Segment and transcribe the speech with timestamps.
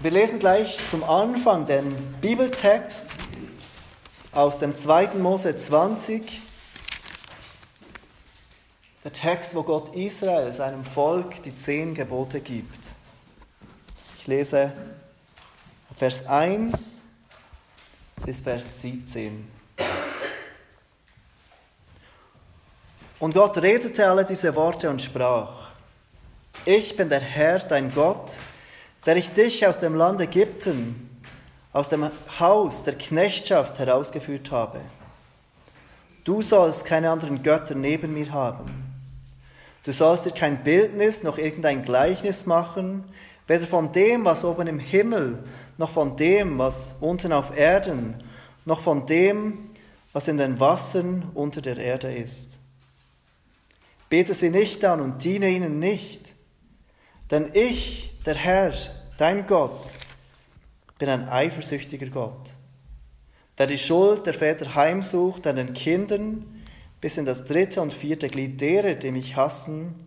[0.00, 3.16] Wir lesen gleich zum Anfang den Bibeltext
[4.30, 5.14] aus dem 2.
[5.14, 6.40] Mose 20.
[9.02, 12.94] Der Text, wo Gott Israel, seinem Volk, die zehn Gebote gibt.
[14.20, 14.72] Ich lese
[15.96, 17.00] Vers 1
[18.24, 19.50] bis Vers 17.
[23.18, 25.70] Und Gott redete alle diese Worte und sprach,
[26.64, 28.38] ich bin der Herr, dein Gott,
[29.08, 31.08] der ich dich aus dem Land Ägypten,
[31.72, 34.82] aus dem Haus der Knechtschaft herausgeführt habe.
[36.24, 38.66] Du sollst keine anderen Götter neben mir haben.
[39.84, 43.02] Du sollst dir kein Bildnis noch irgendein Gleichnis machen,
[43.46, 45.42] weder von dem, was oben im Himmel,
[45.78, 48.22] noch von dem, was unten auf Erden,
[48.66, 49.70] noch von dem,
[50.12, 52.58] was in den Wassern unter der Erde ist.
[54.10, 56.34] Bete sie nicht an und diene ihnen nicht,
[57.30, 58.74] denn ich, der Herr,
[59.18, 59.78] dein Gott,
[60.98, 62.50] bin ein eifersüchtiger Gott,
[63.58, 66.64] der die Schuld der Väter heimsucht an den Kindern
[67.00, 70.06] bis in das dritte und vierte Glied derer, die mich hassen,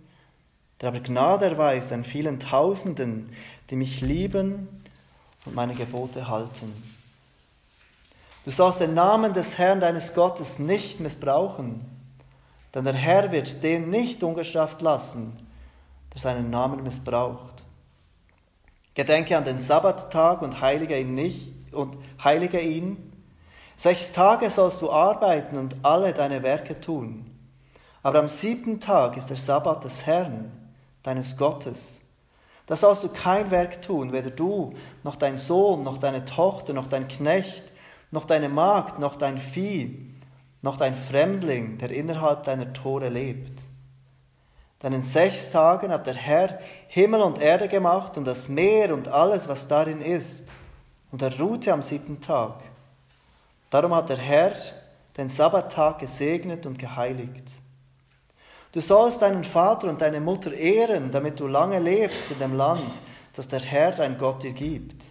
[0.80, 3.30] der aber Gnade erweist an vielen Tausenden,
[3.70, 4.68] die mich lieben
[5.46, 6.74] und meine Gebote halten.
[8.44, 11.86] Du sollst den Namen des Herrn deines Gottes nicht missbrauchen,
[12.74, 15.34] denn der Herr wird den nicht ungestraft lassen,
[16.14, 17.64] der seinen Namen missbraucht.
[18.94, 23.12] Gedenke an den Sabbattag und heilige ihn nicht und heilige ihn.
[23.76, 27.26] Sechs Tage sollst du arbeiten und alle deine Werke tun.
[28.04, 30.52] Aber am siebten Tag ist der Sabbat des Herrn,
[31.04, 32.02] deines Gottes.
[32.66, 36.88] Da sollst du kein Werk tun, weder du, noch dein Sohn, noch deine Tochter, noch
[36.88, 37.64] dein Knecht,
[38.12, 40.14] noch deine Magd, noch dein Vieh,
[40.62, 43.62] noch dein Fremdling, der innerhalb deiner Tore lebt.
[44.84, 49.08] Denn in sechs Tagen hat der Herr Himmel und Erde gemacht und das Meer und
[49.08, 50.52] alles, was darin ist.
[51.12, 52.56] Und er ruhte am siebten Tag.
[53.70, 54.54] Darum hat der Herr
[55.18, 57.52] den Sabbattag gesegnet und geheiligt.
[58.72, 63.02] Du sollst deinen Vater und deine Mutter ehren, damit du lange lebst in dem Land,
[63.34, 65.06] das der Herr dein Gott dir gibt.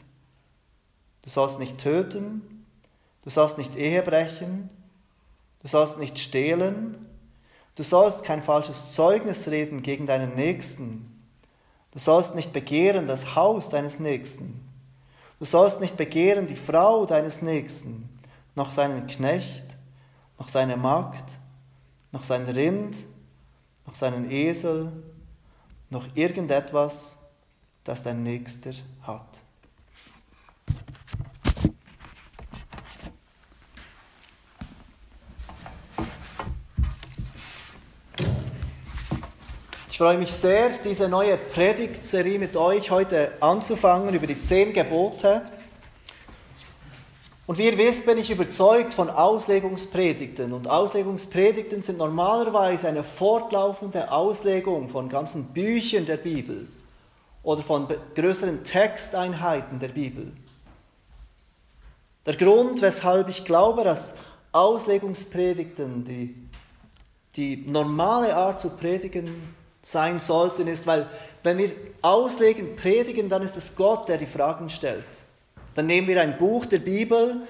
[1.22, 2.66] Du sollst nicht töten,
[3.22, 4.70] du sollst nicht Ehe brechen,
[5.62, 7.06] du sollst nicht stehlen,
[7.80, 11.24] Du sollst kein falsches Zeugnis reden gegen deinen Nächsten.
[11.92, 14.68] Du sollst nicht begehren das Haus deines Nächsten.
[15.38, 18.10] Du sollst nicht begehren die Frau deines Nächsten,
[18.54, 19.78] noch seinen Knecht,
[20.38, 21.24] noch seine Magd,
[22.12, 22.98] noch sein Rind,
[23.86, 24.92] noch seinen Esel,
[25.88, 27.16] noch irgendetwas,
[27.82, 29.42] das dein Nächster hat.
[40.00, 45.42] Freue mich sehr, diese neue Predigtserie mit euch heute anzufangen über die zehn Gebote.
[47.46, 50.54] Und wie ihr wisst, bin ich überzeugt von Auslegungspredigten.
[50.54, 56.66] Und Auslegungspredigten sind normalerweise eine fortlaufende Auslegung von ganzen Büchern der Bibel
[57.42, 60.32] oder von größeren Texteinheiten der Bibel.
[62.24, 64.14] Der Grund, weshalb ich glaube, dass
[64.52, 66.48] Auslegungspredigten die,
[67.36, 71.08] die normale Art zu predigen sein sollten, ist, weil
[71.42, 75.04] wenn wir auslegen, predigen, dann ist es Gott, der die Fragen stellt.
[75.74, 77.42] Dann nehmen wir ein Buch der Bibel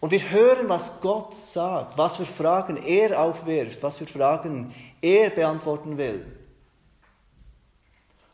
[0.00, 5.30] und wir hören, was Gott sagt, was für Fragen er aufwirft, was für Fragen er
[5.30, 6.24] beantworten will.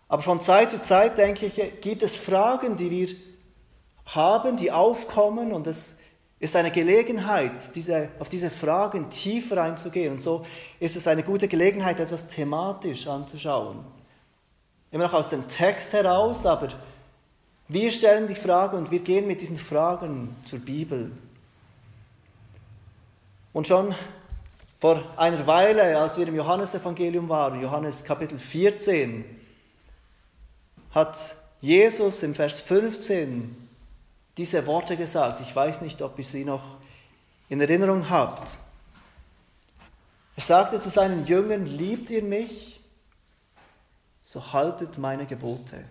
[0.08, 3.16] Aber von Zeit zu Zeit, denke ich, gibt es Fragen, die wir
[4.06, 5.99] haben, die aufkommen und es
[6.40, 10.14] ist eine Gelegenheit, diese, auf diese Fragen tiefer einzugehen.
[10.14, 10.44] Und so
[10.80, 13.84] ist es eine gute Gelegenheit, etwas thematisch anzuschauen.
[14.90, 16.68] Immer noch aus dem Text heraus, aber
[17.68, 21.12] wir stellen die Frage und wir gehen mit diesen Fragen zur Bibel.
[23.52, 23.94] Und schon
[24.80, 29.26] vor einer Weile, als wir im Johannesevangelium waren, Johannes Kapitel 14,
[30.92, 33.59] hat Jesus im Vers 15
[34.40, 35.42] diese Worte gesagt.
[35.42, 36.62] Ich weiß nicht, ob ihr sie noch
[37.50, 38.56] in Erinnerung habt.
[40.34, 42.80] Er sagte zu seinen Jüngern, liebt ihr mich,
[44.22, 45.84] so haltet meine Gebote.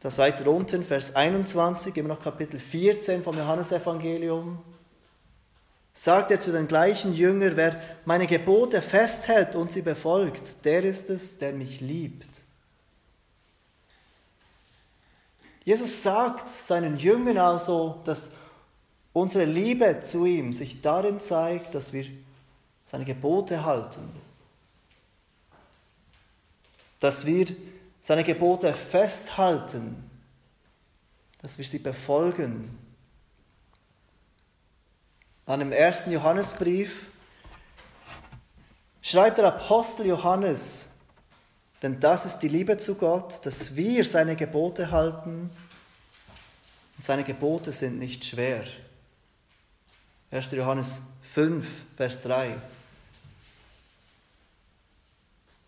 [0.00, 4.62] Das weiter unten, Vers 21, immer noch Kapitel 14 vom Johannesevangelium,
[5.92, 11.10] sagt er zu den gleichen Jüngern, wer meine Gebote festhält und sie befolgt, der ist
[11.10, 12.44] es, der mich liebt.
[15.64, 18.32] Jesus sagt seinen Jüngern also, dass
[19.12, 22.06] unsere Liebe zu ihm sich darin zeigt, dass wir
[22.84, 24.08] seine Gebote halten.
[26.98, 27.46] Dass wir
[28.00, 30.10] seine Gebote festhalten,
[31.42, 32.78] dass wir sie befolgen.
[35.46, 37.08] Dann im ersten Johannesbrief
[39.02, 40.89] schreibt der Apostel Johannes,
[41.82, 45.50] denn das ist die Liebe zu Gott, dass wir seine Gebote halten
[46.96, 48.64] und seine Gebote sind nicht schwer.
[50.30, 50.52] 1.
[50.52, 51.66] Johannes 5,
[51.96, 52.56] Vers 3.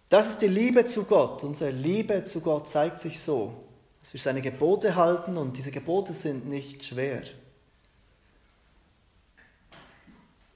[0.08, 1.42] Das ist die Liebe zu Gott.
[1.42, 3.64] Unsere Liebe zu Gott zeigt sich so,
[4.02, 7.22] dass wir seine Gebote halten und diese Gebote sind nicht schwer.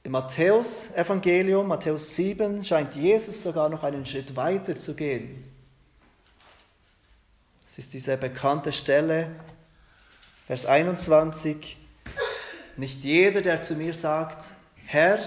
[0.06, 5.42] Im Matthäus-Evangelium, Matthäus 7, scheint Jesus sogar noch einen Schritt weiter zu gehen.
[7.66, 9.32] Es ist diese bekannte Stelle,
[10.44, 11.76] Vers 21.
[12.76, 14.52] Nicht jeder, der zu mir sagt,
[14.84, 15.18] Herr,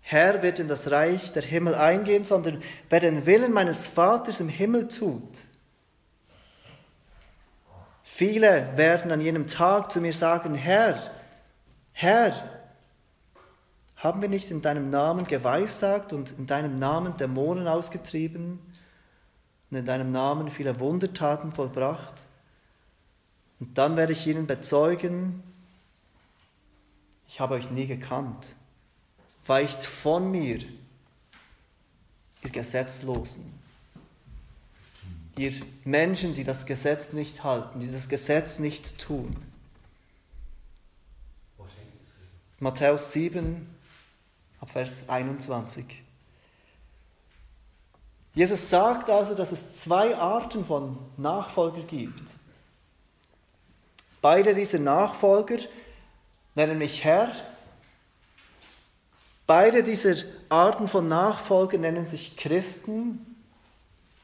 [0.00, 4.48] Herr wird in das Reich der Himmel eingehen, sondern wer den Willen meines Vaters im
[4.48, 5.40] Himmel tut.
[8.02, 11.10] Viele werden an jenem Tag zu mir sagen, Herr,
[11.92, 12.57] Herr,
[13.98, 18.60] haben wir nicht in deinem Namen geweissagt und in deinem Namen Dämonen ausgetrieben
[19.70, 22.24] und in deinem Namen viele Wundertaten vollbracht?
[23.58, 25.42] Und dann werde ich ihnen bezeugen,
[27.26, 28.54] ich habe euch nie gekannt.
[29.46, 30.60] Weicht von mir,
[32.44, 33.52] ihr Gesetzlosen,
[35.36, 35.52] ihr
[35.84, 39.36] Menschen, die das Gesetz nicht halten, die das Gesetz nicht tun.
[42.60, 43.77] Matthäus 7,
[44.60, 45.84] ab Vers 21.
[48.34, 52.34] Jesus sagt also, dass es zwei Arten von Nachfolger gibt.
[54.20, 55.58] Beide dieser Nachfolger
[56.54, 57.30] nennen mich Herr.
[59.46, 60.16] Beide dieser
[60.48, 63.36] Arten von Nachfolger nennen sich Christen,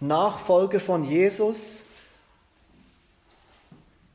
[0.00, 1.86] Nachfolger von Jesus.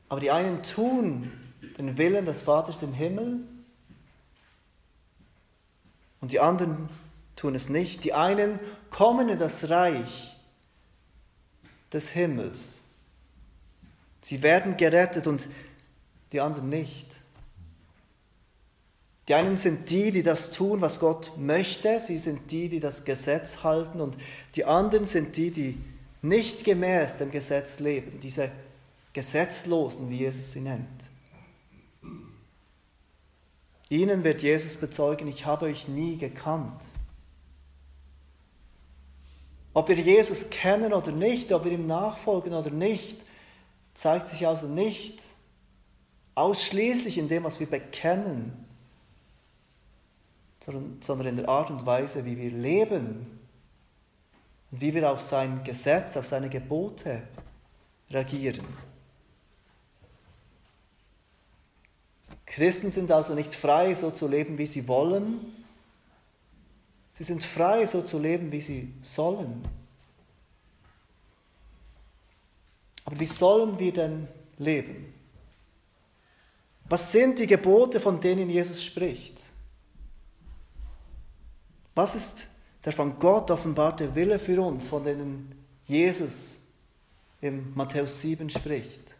[0.08, 1.32] Aber die einen tun
[1.78, 3.40] den Willen des Vaters im Himmel
[6.20, 6.88] und die anderen
[7.36, 8.04] tun es nicht.
[8.04, 8.58] Die einen
[8.90, 10.36] kommen in das Reich
[11.92, 12.82] des Himmels.
[14.20, 15.48] Sie werden gerettet und
[16.32, 17.06] die anderen nicht.
[19.28, 23.04] Die einen sind die, die das tun, was Gott möchte, sie sind die, die das
[23.04, 24.16] Gesetz halten und
[24.56, 25.78] die anderen sind die, die
[26.22, 28.50] nicht gemäß dem Gesetz leben, diese
[29.12, 31.09] Gesetzlosen, wie Jesus sie nennt.
[33.90, 36.84] Ihnen wird Jesus bezeugen, ich habe euch nie gekannt.
[39.74, 43.18] Ob wir Jesus kennen oder nicht, ob wir ihm nachfolgen oder nicht,
[43.92, 45.20] zeigt sich also nicht
[46.36, 48.64] ausschließlich in dem, was wir bekennen,
[51.00, 53.40] sondern in der Art und Weise, wie wir leben
[54.70, 57.22] und wie wir auf sein Gesetz, auf seine Gebote
[58.10, 58.66] reagieren.
[62.50, 65.54] Christen sind also nicht frei, so zu leben, wie sie wollen.
[67.12, 69.62] Sie sind frei, so zu leben, wie sie sollen.
[73.04, 74.26] Aber wie sollen wir denn
[74.58, 75.14] leben?
[76.88, 79.40] Was sind die Gebote, von denen Jesus spricht?
[81.94, 82.48] Was ist
[82.84, 85.54] der von Gott offenbarte Wille für uns, von denen
[85.84, 86.62] Jesus
[87.40, 89.19] im Matthäus 7 spricht?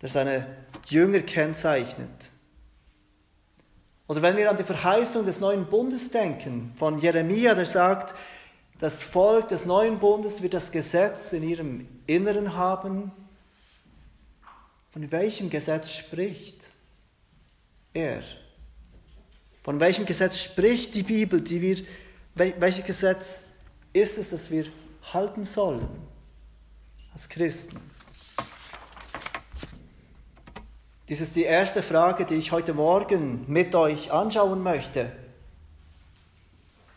[0.00, 0.46] Der seine
[0.88, 2.30] Jünger kennzeichnet.
[4.08, 8.14] Oder wenn wir an die Verheißung des neuen Bundes denken, von Jeremia, der sagt,
[8.80, 13.12] das Volk des neuen Bundes wird das Gesetz in ihrem Inneren haben.
[14.90, 16.70] Von welchem Gesetz spricht
[17.92, 18.22] er?
[19.62, 21.76] Von welchem Gesetz spricht die Bibel, die wir,
[22.34, 23.44] welches Gesetz
[23.92, 24.64] ist es, das wir
[25.12, 25.86] halten sollen
[27.12, 27.78] als Christen?
[31.10, 35.10] Dies ist die erste Frage, die ich heute Morgen mit euch anschauen möchte.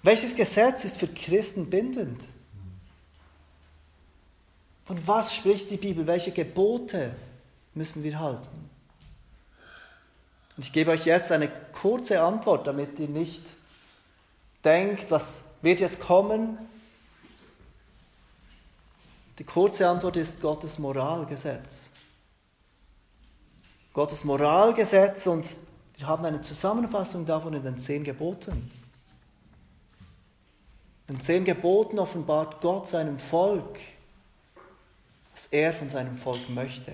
[0.03, 2.24] Welches Gesetz ist für Christen bindend?
[4.86, 6.05] Von was spricht die Bibel?
[6.05, 7.15] Welche Gebote
[7.74, 8.70] müssen wir halten?
[10.58, 13.55] Und ich gebe euch jetzt eine kurze Antwort, damit ihr nicht
[14.63, 16.60] denkt, was wird jetzt kommen.
[19.39, 21.92] Die kurze Antwort ist Gottes Moralgesetz.
[23.93, 25.57] Gottes Moralgesetz und
[25.97, 28.71] wir haben eine Zusammenfassung davon in den zehn Geboten.
[31.07, 33.79] In den zehn Geboten offenbart Gott seinem Volk,
[35.31, 36.91] was er von seinem Volk möchte.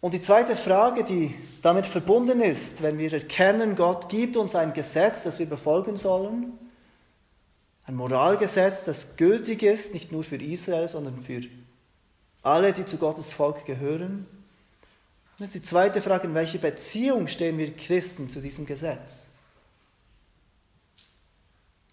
[0.00, 4.72] Und die zweite Frage, die damit verbunden ist, wenn wir erkennen, Gott gibt uns ein
[4.72, 6.58] Gesetz, das wir befolgen sollen,
[7.84, 11.40] Ein Moralgesetz, das gültig ist, nicht nur für Israel, sondern für
[12.48, 14.26] alle, die zu Gottes Volk gehören.
[15.38, 19.28] Das ist die zweite Frage, in welcher Beziehung stehen wir Christen zu diesem Gesetz?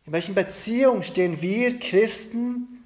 [0.05, 2.83] In welcher Beziehung stehen wir Christen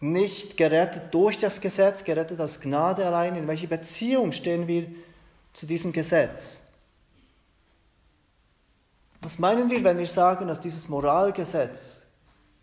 [0.00, 3.36] nicht gerettet durch das Gesetz, gerettet aus Gnade allein?
[3.36, 4.86] In welcher Beziehung stehen wir
[5.52, 6.62] zu diesem Gesetz?
[9.20, 12.06] Was meinen wir, wenn wir sagen, dass dieses Moralgesetz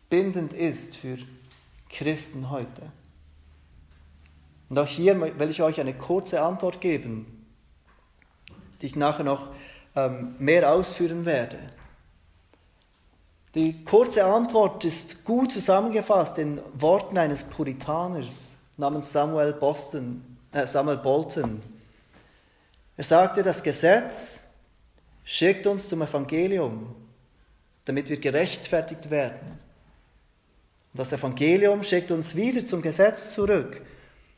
[0.09, 1.17] bindend ist für
[1.89, 2.91] Christen heute?
[4.69, 7.45] Und auch hier will ich euch eine kurze Antwort geben,
[8.81, 9.47] die ich nachher noch
[9.95, 11.57] ähm, mehr ausführen werde.
[13.55, 20.97] Die kurze Antwort ist gut zusammengefasst in Worten eines Puritaners namens Samuel, Boston, äh Samuel
[20.97, 21.61] Bolton.
[22.95, 24.43] Er sagte, das Gesetz
[25.23, 26.95] schickt uns zum Evangelium,
[27.85, 29.59] damit wir gerechtfertigt werden.
[30.93, 33.81] Und das Evangelium schickt uns wieder zum Gesetz zurück,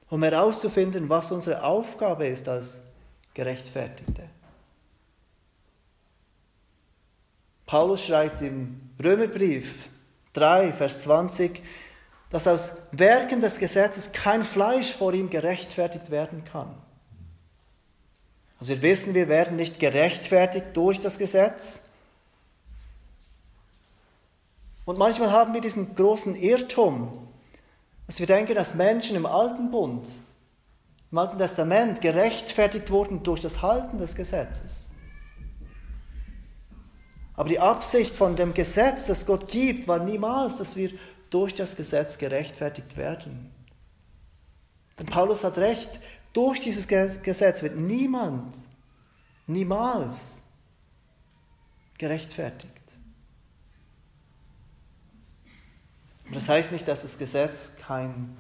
[0.10, 2.82] um herauszufinden, was unsere Aufgabe ist als
[3.34, 4.24] Gerechtfertigte.
[7.66, 9.88] Paulus schreibt im Römerbrief
[10.34, 11.62] 3, Vers 20,
[12.32, 16.76] dass aus Werken des Gesetzes kein Fleisch vor ihm gerechtfertigt werden kann.
[18.60, 21.84] Also wir wissen, wir werden nicht gerechtfertigt durch das Gesetz.
[24.86, 27.29] Und manchmal haben wir diesen großen Irrtum,
[28.10, 30.10] dass wir denken, dass Menschen im Alten Bund,
[31.12, 34.90] im Alten Testament gerechtfertigt wurden durch das Halten des Gesetzes.
[37.36, 40.90] Aber die Absicht von dem Gesetz, das Gott gibt, war niemals, dass wir
[41.30, 43.52] durch das Gesetz gerechtfertigt werden.
[44.98, 46.02] Denn Paulus hat recht,
[46.34, 48.56] durch dieses Gesetz wird niemand,
[49.46, 50.42] niemals
[52.00, 52.74] gerechtfertigt.
[56.30, 58.38] Aber das heißt nicht, dass das Gesetz keinen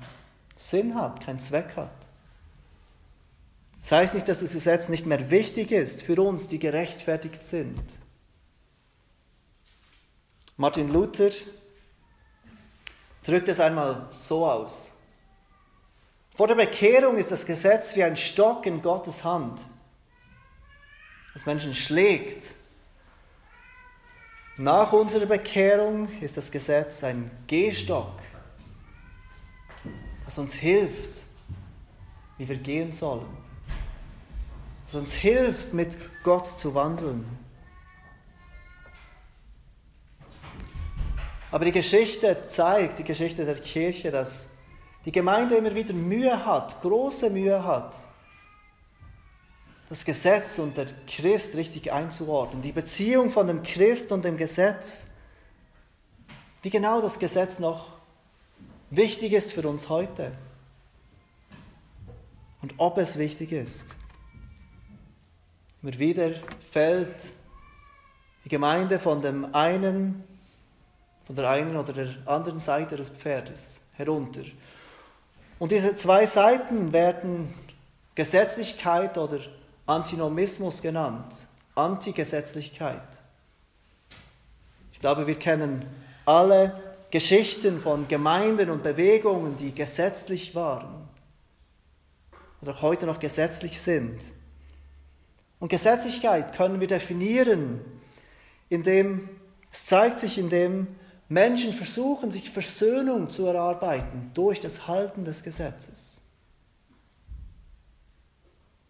[0.55, 1.89] Sinn hat, keinen Zweck hat.
[3.81, 7.81] Das heißt nicht, dass das Gesetz nicht mehr wichtig ist für uns, die gerechtfertigt sind.
[10.55, 11.31] Martin Luther
[13.23, 14.93] drückt es einmal so aus.
[16.35, 19.61] Vor der Bekehrung ist das Gesetz wie ein Stock in Gottes Hand,
[21.33, 22.53] das Menschen schlägt.
[24.61, 28.11] Nach unserer Bekehrung ist das Gesetz ein Gehstock,
[30.25, 31.27] das uns hilft,
[32.37, 33.25] wie wir gehen sollen,
[34.83, 37.25] das uns hilft, mit Gott zu wandeln.
[41.51, 44.49] Aber die Geschichte zeigt, die Geschichte der Kirche, dass
[45.05, 47.95] die Gemeinde immer wieder Mühe hat, große Mühe hat,
[49.89, 52.61] das Gesetz und der Christ richtig einzuordnen.
[52.61, 55.07] Die Beziehung von dem Christ und dem Gesetz,
[56.61, 57.87] wie genau das Gesetz noch
[58.91, 60.31] wichtig ist für uns heute.
[62.61, 63.95] Und ob es wichtig ist.
[65.81, 66.31] Immer wieder
[66.71, 67.33] fällt
[68.45, 70.23] die Gemeinde von dem einen
[71.29, 74.41] von der einen oder der anderen Seite des Pferdes herunter.
[75.59, 77.53] Und diese zwei Seiten werden
[78.15, 79.37] Gesetzlichkeit oder
[79.89, 81.33] Antinomismus genannt.
[81.75, 83.01] Antigesetzlichkeit.
[84.91, 85.85] Ich glaube, wir kennen
[86.25, 86.79] alle
[87.09, 91.07] Geschichten von Gemeinden und Bewegungen, die gesetzlich waren
[92.61, 94.19] oder auch heute noch gesetzlich sind.
[95.59, 97.81] Und Gesetzlichkeit können wir definieren,
[98.69, 99.29] indem
[99.71, 100.87] es zeigt sich, indem
[101.29, 106.21] Menschen versuchen, sich Versöhnung zu erarbeiten durch das Halten des Gesetzes.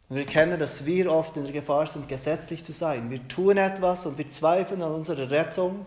[0.10, 3.10] Und wir kennen, dass wir oft in der Gefahr sind, gesetzlich zu sein.
[3.12, 5.86] Wir tun etwas und wir zweifeln an unserer Rettung.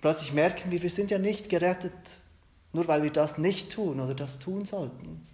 [0.00, 1.92] Plötzlich merken wir, wir sind ja nicht gerettet,
[2.72, 5.26] nur weil wir das nicht tun oder das tun sollten.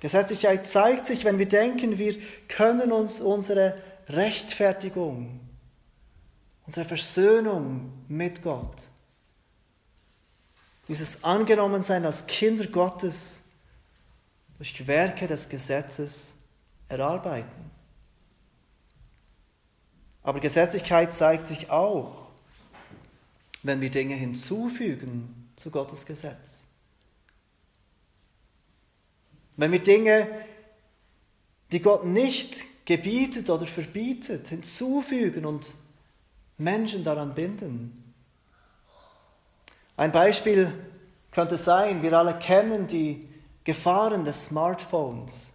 [0.00, 2.16] Gesetzlichkeit zeigt sich, wenn wir denken, wir
[2.48, 3.74] können uns unsere
[4.08, 5.40] Rechtfertigung
[6.66, 8.76] unsere Versöhnung mit Gott,
[10.88, 13.42] dieses Angenommensein als Kinder Gottes
[14.58, 16.36] durch Werke des Gesetzes
[16.88, 17.70] erarbeiten.
[20.22, 22.28] Aber Gesetzlichkeit zeigt sich auch,
[23.62, 26.64] wenn wir Dinge hinzufügen zu Gottes Gesetz.
[29.56, 30.28] Wenn wir Dinge,
[31.72, 35.74] die Gott nicht gebietet oder verbietet, hinzufügen und
[36.58, 38.03] Menschen daran binden.
[39.96, 40.72] Ein Beispiel
[41.30, 43.28] könnte sein, wir alle kennen die
[43.64, 45.52] Gefahren des Smartphones.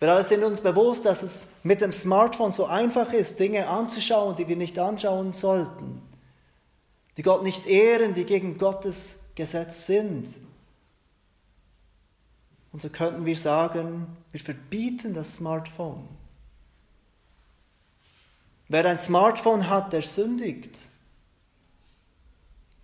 [0.00, 4.36] Wir alle sind uns bewusst, dass es mit dem Smartphone so einfach ist, Dinge anzuschauen,
[4.36, 6.02] die wir nicht anschauen sollten,
[7.16, 10.28] die Gott nicht ehren, die gegen Gottes Gesetz sind.
[12.72, 16.08] Und so könnten wir sagen, wir verbieten das Smartphone.
[18.68, 20.88] Wer ein Smartphone hat, der sündigt.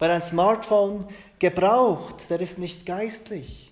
[0.00, 1.06] Wer ein Smartphone
[1.38, 3.70] gebraucht, der ist nicht geistlich.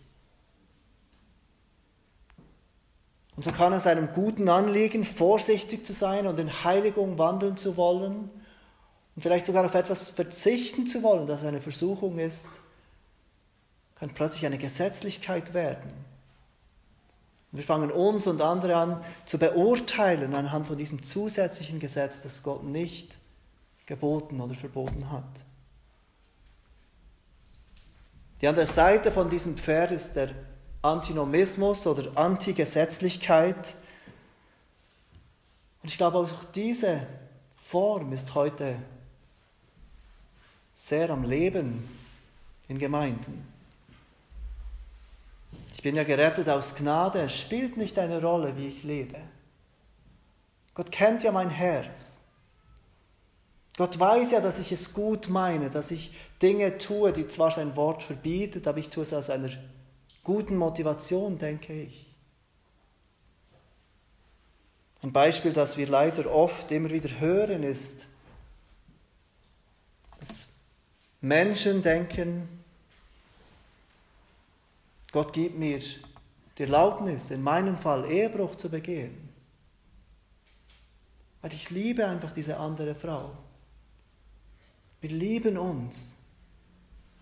[3.34, 7.76] Und so kann es einem guten Anliegen, vorsichtig zu sein und in Heiligung wandeln zu
[7.76, 8.30] wollen
[9.16, 12.50] und vielleicht sogar auf etwas verzichten zu wollen, das eine Versuchung ist,
[13.98, 15.92] kann plötzlich eine Gesetzlichkeit werden.
[17.52, 22.64] Wir fangen uns und andere an zu beurteilen anhand von diesem zusätzlichen Gesetz, das Gott
[22.64, 23.16] nicht
[23.86, 25.47] geboten oder verboten hat.
[28.40, 30.30] Die andere Seite von diesem Pferd ist der
[30.82, 33.74] Antinomismus oder Antigesetzlichkeit.
[35.82, 37.06] Und ich glaube, auch diese
[37.56, 38.76] Form ist heute
[40.72, 41.88] sehr am Leben
[42.68, 43.46] in Gemeinden.
[45.74, 49.18] Ich bin ja gerettet aus Gnade, es spielt nicht eine Rolle, wie ich lebe.
[50.74, 52.17] Gott kennt ja mein Herz.
[53.78, 57.76] Gott weiß ja, dass ich es gut meine, dass ich Dinge tue, die zwar sein
[57.76, 59.50] Wort verbietet, aber ich tue es aus einer
[60.24, 62.12] guten Motivation, denke ich.
[65.00, 68.08] Ein Beispiel, das wir leider oft immer wieder hören, ist,
[70.18, 70.38] dass
[71.20, 72.48] Menschen denken,
[75.12, 79.28] Gott gibt mir die Erlaubnis, in meinem Fall Ehebruch zu begehen.
[81.42, 83.36] Weil ich liebe einfach diese andere Frau.
[85.00, 86.16] Wir lieben uns.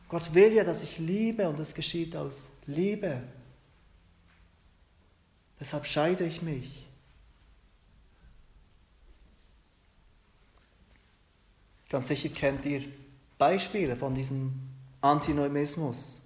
[0.09, 3.23] Gott will ja, dass ich liebe und es geschieht aus Liebe.
[5.59, 6.87] Deshalb scheide ich mich.
[11.89, 12.83] Ganz sicher kennt ihr
[13.39, 14.53] Beispiele von diesem
[15.01, 16.23] Antineumismus.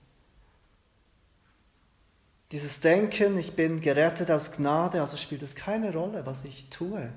[2.50, 7.12] Dieses Denken, ich bin gerettet aus Gnade, also spielt es keine Rolle, was ich tue.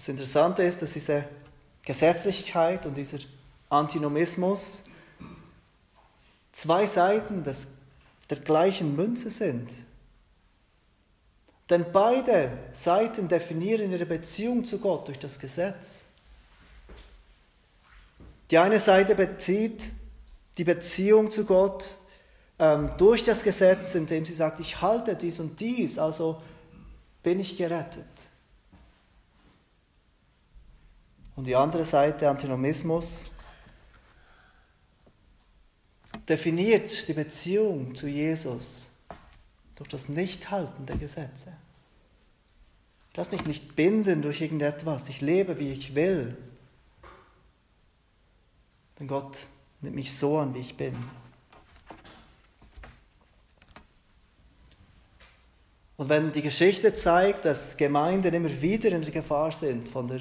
[0.00, 1.26] Das Interessante ist, dass diese
[1.84, 3.18] Gesetzlichkeit und dieser
[3.68, 4.84] Antinomismus
[6.52, 7.72] zwei Seiten des,
[8.30, 9.70] der gleichen Münze sind.
[11.68, 16.06] Denn beide Seiten definieren ihre Beziehung zu Gott durch das Gesetz.
[18.50, 19.92] Die eine Seite bezieht
[20.56, 21.98] die Beziehung zu Gott
[22.58, 26.40] ähm, durch das Gesetz, indem sie sagt, ich halte dies und dies, also
[27.22, 28.29] bin ich gerettet.
[31.36, 33.30] Und die andere Seite, Antinomismus,
[36.28, 38.88] definiert die Beziehung zu Jesus
[39.76, 41.52] durch das Nichthalten der Gesetze.
[43.10, 45.08] Ich lasse mich nicht binden durch irgendetwas.
[45.08, 46.36] Ich lebe, wie ich will.
[48.98, 49.46] Denn Gott
[49.80, 50.94] nimmt mich so an, wie ich bin.
[55.96, 60.20] Und wenn die Geschichte zeigt, dass Gemeinden immer wieder in der Gefahr sind, von der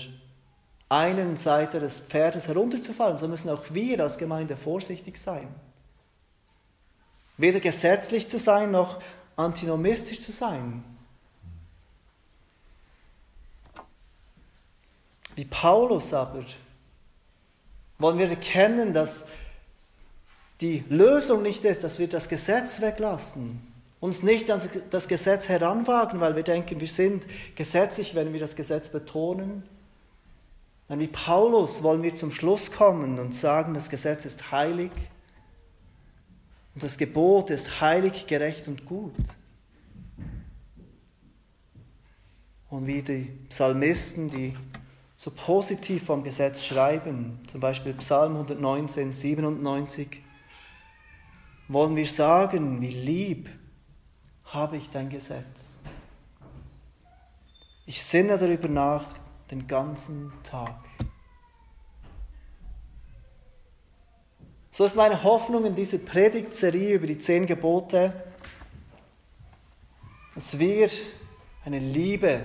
[0.90, 5.48] einen Seite des Pferdes herunterzufallen, so müssen auch wir als Gemeinde vorsichtig sein.
[7.38, 9.00] Weder gesetzlich zu sein, noch
[9.36, 10.84] antinomistisch zu sein.
[15.36, 16.44] Wie Paulus aber
[18.00, 19.28] wollen wir erkennen, dass
[20.60, 23.62] die Lösung nicht ist, dass wir das Gesetz weglassen,
[24.02, 27.26] uns nicht an das Gesetz heranwagen, weil wir denken, wir sind
[27.56, 29.64] gesetzlich, wenn wir das Gesetz betonen,
[30.90, 34.92] Nein, wie Paulus wollen wir zum Schluss kommen und sagen, das Gesetz ist heilig
[36.74, 39.14] und das Gebot ist heilig, gerecht und gut.
[42.72, 44.56] Und wie die Psalmisten, die
[45.16, 50.24] so positiv vom Gesetz schreiben, zum Beispiel Psalm 119, 97,
[51.68, 53.50] wollen wir sagen, wie lieb
[54.46, 55.80] habe ich dein Gesetz.
[57.86, 59.19] Ich sinne darüber nach
[59.52, 60.76] den ganzen Tag.
[64.72, 68.14] So ist meine Hoffnung in dieser Predigtserie über die zehn Gebote,
[70.36, 70.90] dass wir
[71.66, 72.42] eine Liebe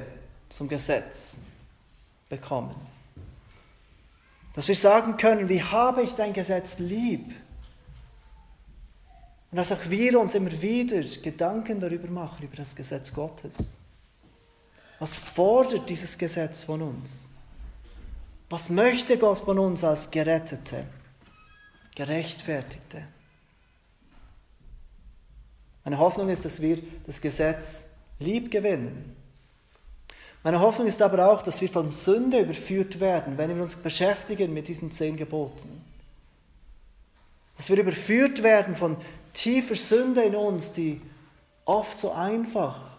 [0.48, 1.38] zum Gesetz
[2.28, 2.74] bekommen.
[4.54, 7.34] Dass wir sagen können, wie habe ich dein Gesetz lieb?
[9.50, 13.76] Und dass auch wir uns immer wieder Gedanken darüber machen, über das Gesetz Gottes.
[14.98, 17.28] Was fordert dieses Gesetz von uns?
[18.50, 20.84] Was möchte Gott von uns als Gerettete,
[21.94, 23.02] Gerechtfertigte?
[25.84, 29.16] Meine Hoffnung ist, dass wir das Gesetz lieb gewinnen.
[30.42, 34.52] Meine Hoffnung ist aber auch, dass wir von Sünde überführt werden, wenn wir uns beschäftigen
[34.52, 35.82] mit diesen zehn Geboten.
[37.56, 38.96] Dass wir überführt werden von
[39.32, 41.00] tiefer Sünde in uns, die
[41.64, 42.93] oft so einfach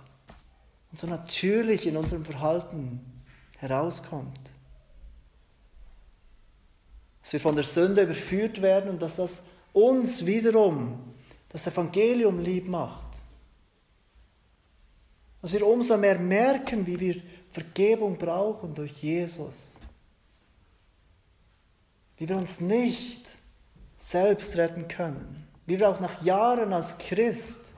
[0.95, 3.01] und so natürlich in unserem Verhalten
[3.58, 4.39] herauskommt.
[7.21, 11.13] Dass wir von der Sünde überführt werden und dass das uns wiederum
[11.49, 13.21] das Evangelium lieb macht.
[15.41, 19.75] Dass wir umso mehr merken, wie wir Vergebung brauchen durch Jesus.
[22.15, 23.31] Wie wir uns nicht
[23.97, 25.45] selbst retten können.
[25.65, 27.75] Wie wir auch nach Jahren als Christ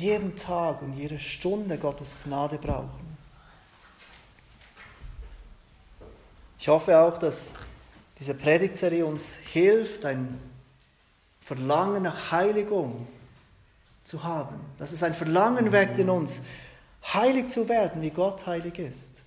[0.00, 3.16] jeden Tag und jede Stunde Gottes Gnade brauchen.
[6.58, 7.54] Ich hoffe auch, dass
[8.18, 10.38] diese Predigtserie uns hilft, ein
[11.40, 13.06] Verlangen nach Heiligung
[14.04, 14.56] zu haben.
[14.78, 16.42] Dass es ein Verlangen weckt in uns,
[17.12, 19.22] heilig zu werden, wie Gott heilig ist.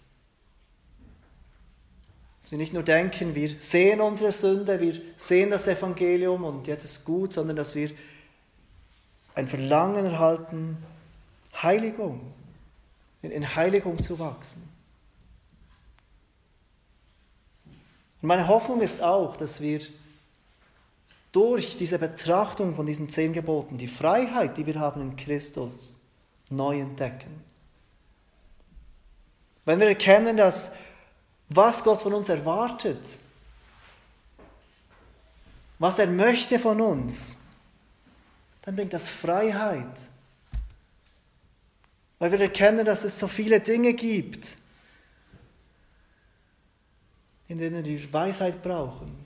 [2.41, 6.84] Dass wir nicht nur denken, wir sehen unsere Sünde, wir sehen das Evangelium und jetzt
[6.84, 7.91] ist gut, sondern dass wir
[9.39, 10.78] ein Verlangen erhalten,
[11.62, 12.34] Heiligung,
[13.21, 14.62] in Heiligung zu wachsen.
[18.21, 19.82] Und meine Hoffnung ist auch, dass wir
[21.32, 25.95] durch diese Betrachtung von diesen zehn Geboten die Freiheit, die wir haben in Christus,
[26.49, 27.43] neu entdecken.
[29.65, 30.73] Wenn wir erkennen, dass
[31.49, 33.17] was Gott von uns erwartet,
[35.78, 37.38] was er möchte von uns,
[38.61, 39.99] dann bringt das Freiheit.
[42.19, 44.57] Weil wir erkennen, dass es so viele Dinge gibt,
[47.47, 49.25] in denen wir Weisheit brauchen,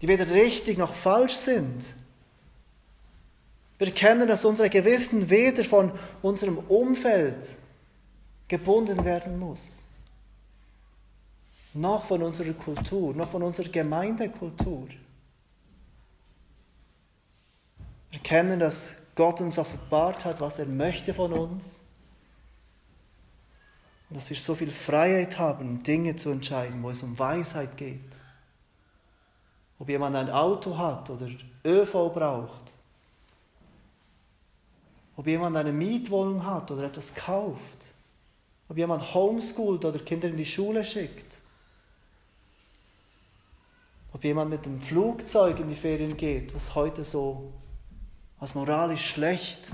[0.00, 1.94] die weder richtig noch falsch sind.
[3.78, 7.56] Wir erkennen, dass unser Gewissen weder von unserem Umfeld
[8.48, 9.84] gebunden werden muss,
[11.74, 14.88] noch von unserer Kultur, noch von unserer Gemeindekultur.
[18.05, 21.80] Wir erkennen, dass Gott uns offenbart hat, was er möchte von uns
[24.08, 28.00] und dass wir so viel Freiheit haben, Dinge zu entscheiden, wo es um Weisheit geht.
[29.78, 31.28] Ob jemand ein Auto hat oder
[31.64, 32.74] ÖV braucht.
[35.16, 37.94] Ob jemand eine Mietwohnung hat oder etwas kauft.
[38.68, 41.38] Ob jemand homeschoolt oder Kinder in die Schule schickt.
[44.12, 47.52] Ob jemand mit dem Flugzeug in die Ferien geht, was heute so
[48.38, 49.72] als moralisch schlecht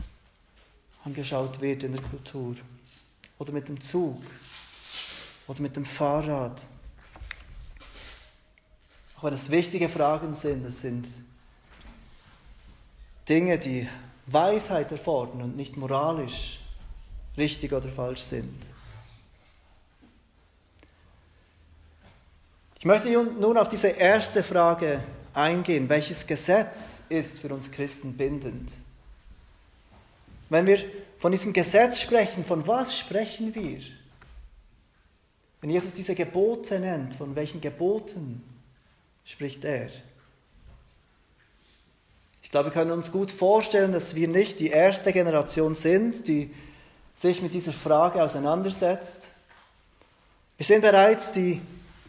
[1.04, 2.54] angeschaut wird in der Kultur
[3.38, 4.22] oder mit dem Zug
[5.48, 6.66] oder mit dem Fahrrad.
[9.16, 11.08] Auch wenn es wichtige Fragen sind, es sind
[13.28, 13.88] Dinge, die
[14.26, 16.60] Weisheit erfordern und nicht moralisch
[17.36, 18.66] richtig oder falsch sind.
[22.78, 25.02] Ich möchte nun auf diese erste Frage
[25.34, 25.88] eingehen.
[25.88, 28.72] Welches Gesetz ist für uns Christen bindend?
[30.48, 30.78] Wenn wir
[31.18, 33.80] von diesem Gesetz sprechen, von was sprechen wir?
[35.60, 38.42] Wenn Jesus diese Gebote nennt, von welchen Geboten
[39.24, 39.88] spricht er?
[42.42, 46.50] Ich glaube, wir können uns gut vorstellen, dass wir nicht die erste Generation sind, die
[47.14, 49.28] sich mit dieser Frage auseinandersetzt.
[50.58, 51.60] Wir sind bereits die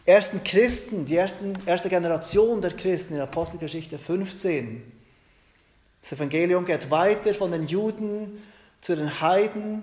[0.06, 4.82] ersten Christen, die ersten, erste Generation der Christen in Apostelgeschichte 15.
[6.00, 8.42] Das Evangelium geht weiter von den Juden
[8.80, 9.82] zu den Heiden.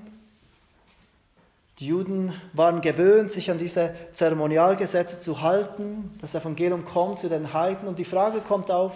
[1.80, 6.16] Die Juden waren gewöhnt, sich an diese Zeremonialgesetze zu halten.
[6.22, 8.96] Das Evangelium kommt zu den Heiden und die Frage kommt auf,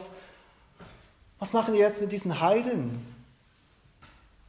[1.39, 3.03] was machen wir jetzt mit diesen Heiden?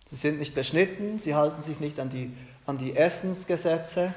[0.04, 2.30] Sie sind nicht beschnitten, sie halten sich nicht an die,
[2.66, 4.12] an die Essensgesetze,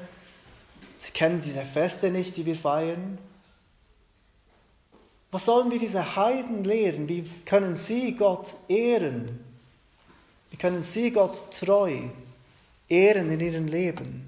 [1.00, 3.18] sie kennen diese Feste nicht, die wir feiern.
[5.30, 7.08] Was sollen wir diese Heiden lehren?
[7.08, 9.44] Wie können sie Gott ehren?
[10.50, 11.96] Wie können sie Gott treu
[12.88, 14.26] ehren in ihrem Leben?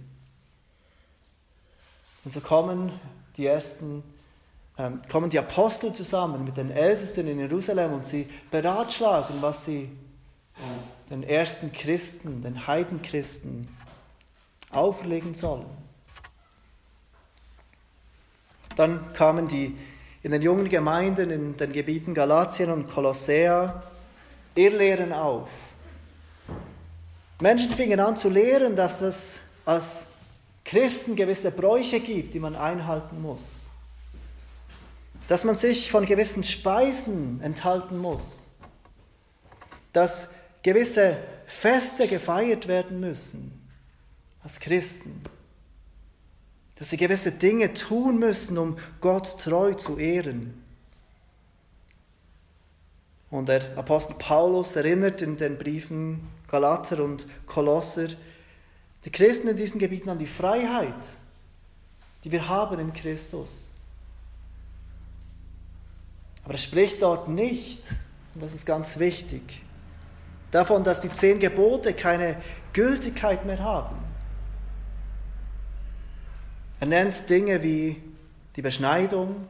[2.25, 2.93] Und so kommen
[3.37, 4.05] die ersten,
[4.79, 9.91] ähm, kommen die Apostel zusammen mit den Ältesten in Jerusalem und sie beratschlagen, was sie
[11.11, 13.69] den ersten Christen, den Heidenchristen
[14.71, 15.82] auferlegen sollen.
[18.77, 19.77] Dann kamen die
[20.23, 23.83] in den jungen Gemeinden in den Gebieten Galatien und Kolossea
[24.55, 25.49] Irrlehren auf.
[27.41, 30.09] Menschen fingen an zu lehren, dass es als
[30.65, 33.67] Christen gewisse Bräuche gibt, die man einhalten muss.
[35.29, 38.53] Dass man sich von gewissen Speisen enthalten muss.
[39.93, 40.31] dass
[40.63, 43.69] gewisse Feste gefeiert werden müssen
[44.43, 45.23] als Christen,
[46.77, 50.63] dass sie gewisse Dinge tun müssen, um Gott treu zu ehren.
[53.31, 58.09] Und der Apostel Paulus erinnert in den Briefen Galater und Kolosser
[59.05, 61.17] die Christen in diesen Gebieten an die Freiheit,
[62.23, 63.71] die wir haben in Christus.
[66.45, 67.95] Aber er spricht dort nicht,
[68.35, 69.63] und das ist ganz wichtig,
[70.51, 72.37] davon, dass die zehn Gebote keine
[72.73, 73.97] Gültigkeit mehr haben.
[76.83, 78.03] Er nennt Dinge wie
[78.57, 79.47] die Beschneidung,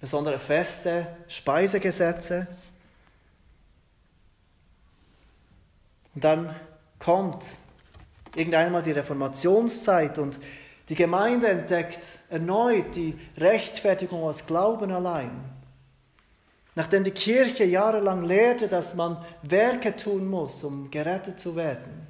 [0.00, 2.48] besondere Feste, Speisegesetze.
[6.12, 6.56] Und dann
[6.98, 7.44] kommt
[8.34, 10.40] irgendeinmal die Reformationszeit und
[10.88, 15.30] die Gemeinde entdeckt erneut die Rechtfertigung aus Glauben allein.
[16.74, 22.01] Nachdem die Kirche jahrelang lehrte, dass man Werke tun muss, um gerettet zu werden.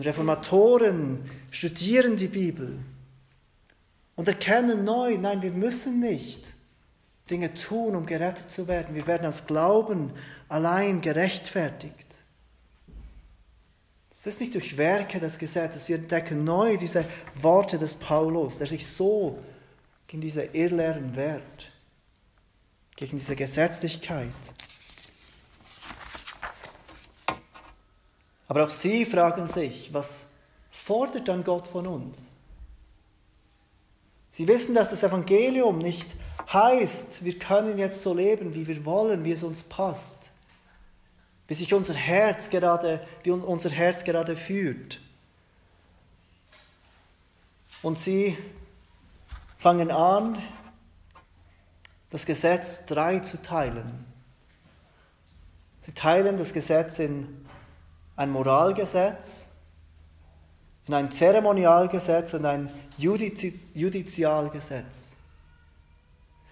[0.00, 2.78] Und Reformatoren studieren die Bibel
[4.16, 6.54] und erkennen neu, nein, wir müssen nicht
[7.28, 8.94] Dinge tun, um gerettet zu werden.
[8.94, 10.12] Wir werden aus Glauben
[10.48, 12.16] allein gerechtfertigt.
[14.10, 15.84] Es ist nicht durch Werke des Gesetzes.
[15.84, 19.38] Sie entdecken neu diese Worte des Paulus, der sich so
[20.06, 21.72] gegen diese Irrlehren wehrt,
[22.96, 24.32] gegen diese Gesetzlichkeit.
[28.50, 30.26] Aber auch sie fragen sich, was
[30.72, 32.34] fordert dann Gott von uns?
[34.32, 36.16] Sie wissen, dass das Evangelium nicht
[36.52, 40.32] heißt, wir können jetzt so leben, wie wir wollen, wie es uns passt,
[41.46, 45.00] wie sich unser Herz gerade, wie unser Herz gerade führt.
[47.82, 48.36] Und sie
[49.58, 50.42] fangen an,
[52.10, 54.06] das Gesetz drei zu teilen.
[55.82, 57.46] Sie teilen das Gesetz in
[58.20, 59.48] ein Moralgesetz,
[60.86, 65.16] in ein Zeremonialgesetz und ein Judizialgesetz.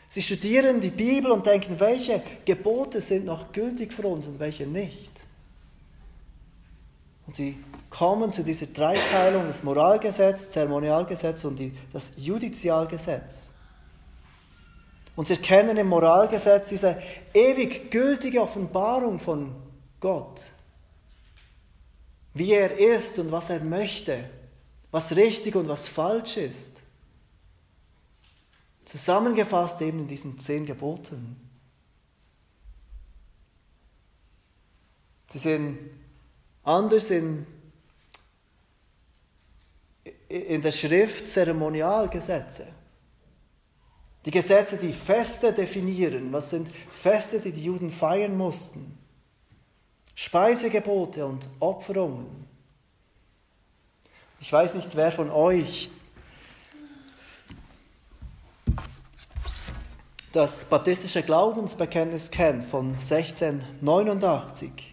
[0.09, 4.67] Sie studieren die Bibel und denken, welche Gebote sind noch gültig für uns und welche
[4.67, 5.11] nicht.
[7.27, 13.53] Und sie kommen zu dieser Dreiteilung, das Moralgesetz, Zeremonialgesetz und die, das Judizialgesetz.
[15.17, 16.97] Und sie erkennen im Moralgesetz diese
[17.35, 19.55] ewig gültige Offenbarung von
[20.01, 20.53] Gott
[22.39, 24.29] wie er ist und was er möchte,
[24.91, 26.83] was richtig und was falsch ist.
[28.85, 31.37] Zusammengefasst eben in diesen zehn Geboten.
[35.31, 35.79] Sie sind
[36.63, 37.47] anders in,
[40.29, 42.67] in der Schrift Zeremonialgesetze.
[44.25, 46.33] Die Gesetze, die Feste definieren.
[46.33, 48.98] Was sind Feste, die die Juden feiern mussten?
[50.21, 52.45] Speisegebote und Opferungen.
[54.41, 55.93] Ich weiß nicht, wer von euch
[60.33, 64.93] das baptistische Glaubensbekenntnis kennt von 1689.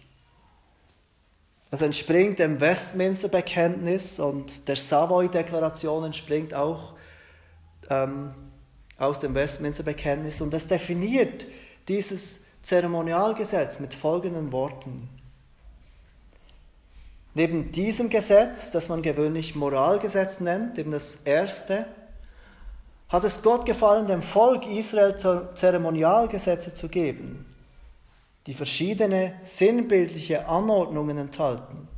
[1.72, 6.92] Das entspringt dem Westminster-Bekenntnis und der Savoy-Deklaration entspringt auch
[7.90, 8.32] ähm,
[8.96, 11.48] aus dem Westminster-Bekenntnis und das definiert
[11.88, 15.15] dieses Zeremonialgesetz mit folgenden Worten.
[17.36, 21.84] Neben diesem Gesetz, das man gewöhnlich Moralgesetz nennt, eben das erste,
[23.10, 25.14] hat es Gott gefallen, dem Volk Israel
[25.52, 27.44] Zeremonialgesetze zu geben,
[28.46, 31.88] die verschiedene sinnbildliche Anordnungen enthalten.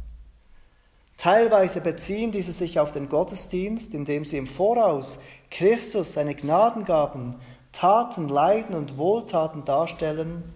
[1.16, 5.20] Teilweise beziehen diese sich auf den Gottesdienst, indem sie im Voraus
[5.52, 7.36] Christus seine Gnadengaben,
[7.70, 10.52] Taten, Leiden und Wohltaten darstellen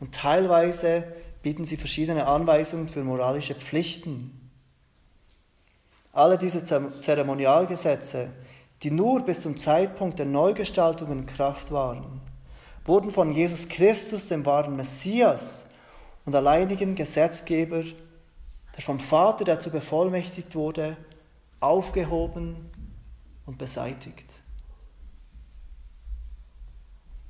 [0.00, 1.04] und teilweise
[1.46, 4.50] bieten sie verschiedene Anweisungen für moralische Pflichten.
[6.12, 8.32] Alle diese Zeremonialgesetze,
[8.82, 12.20] die nur bis zum Zeitpunkt der Neugestaltung in Kraft waren,
[12.84, 15.68] wurden von Jesus Christus, dem wahren Messias
[16.24, 20.96] und alleinigen Gesetzgeber, der vom Vater dazu bevollmächtigt wurde,
[21.60, 22.56] aufgehoben
[23.44, 24.42] und beseitigt.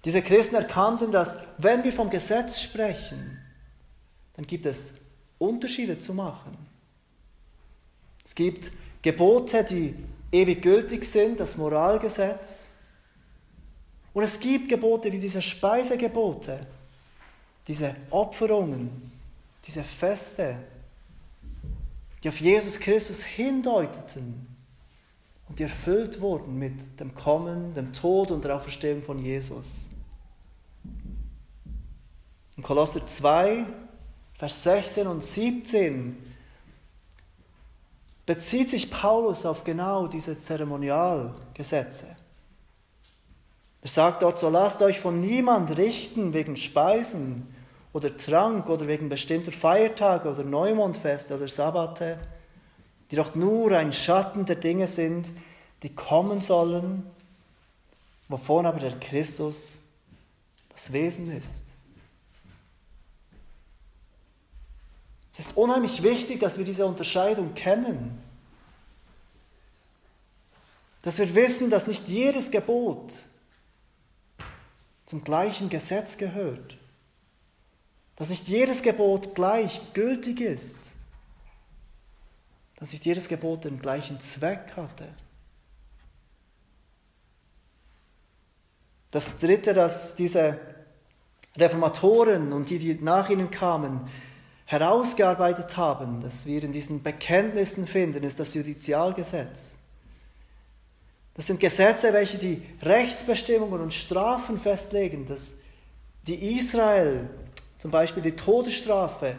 [0.07, 3.42] Diese Christen erkannten, dass wenn wir vom Gesetz sprechen,
[4.37, 4.94] dann gibt es
[5.38, 6.57] Unterschiede zu machen.
[8.25, 8.70] Es gibt
[9.03, 9.94] Gebote, die
[10.33, 12.70] ewig gültig sind, das Moralgesetz.
[14.12, 16.66] Und es gibt Gebote wie diese Speisegebote,
[17.66, 19.12] diese Opferungen,
[19.66, 20.57] diese Feste,
[22.22, 24.46] die auf Jesus Christus hindeuteten
[25.49, 29.90] und die erfüllt wurden mit dem Kommen, dem Tod und der Auferstehung von Jesus.
[32.57, 33.66] In Kolosser 2,
[34.37, 36.35] Vers 16 und 17
[38.27, 42.16] bezieht sich Paulus auf genau diese Zeremonialgesetze.
[43.81, 47.46] Er sagt dort, so lasst euch von niemand richten wegen Speisen
[47.92, 52.18] oder Trank oder wegen bestimmter Feiertage oder Neumondfeste oder Sabbate,
[53.11, 55.33] die doch nur ein Schatten der Dinge sind,
[55.83, 57.09] die kommen sollen,
[58.29, 59.79] wovon aber der Christus
[60.70, 61.76] das Wesen ist.
[65.38, 68.18] Es ist unheimlich wichtig, dass wir diese Unterscheidung kennen.
[71.03, 73.12] Dass wir wissen, dass nicht jedes Gebot
[75.05, 76.79] zum gleichen Gesetz gehört.
[78.16, 80.79] Dass nicht jedes Gebot gleich gültig ist.
[82.77, 85.07] Dass nicht jedes Gebot den gleichen Zweck hatte.
[89.11, 90.59] Das Dritte, dass diese
[91.59, 94.09] Reformatoren und die, die nach ihnen kamen,
[94.66, 99.79] herausgearbeitet haben, das wir in diesen Bekenntnissen finden, ist das Judizialgesetz.
[101.35, 105.59] Das sind Gesetze, welche die Rechtsbestimmungen und Strafen festlegen, dass
[106.26, 107.29] die Israel
[107.79, 109.37] zum Beispiel die Todesstrafe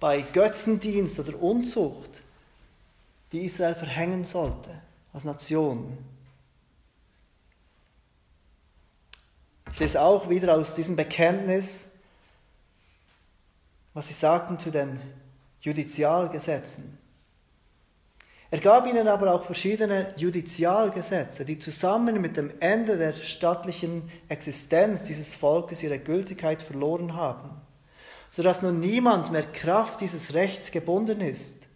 [0.00, 2.22] bei Götzendienst oder Unzucht,
[3.30, 4.70] die Israel verhängen sollte
[5.12, 5.96] als Nation.
[9.72, 11.93] Ich lese auch wieder aus diesem Bekenntnis,
[13.94, 15.00] was sie sagten zu den
[15.60, 16.98] Judizialgesetzen.
[18.50, 25.02] Er gab ihnen aber auch verschiedene Judizialgesetze, die zusammen mit dem Ende der stattlichen Existenz
[25.02, 27.50] dieses Volkes ihre Gültigkeit verloren haben,
[28.30, 31.66] sodass nun niemand mehr Kraft dieses Rechts gebunden ist.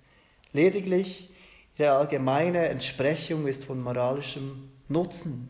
[0.52, 1.31] Lediglich
[1.76, 5.48] ihre allgemeine Entsprechung ist von moralischem Nutzen.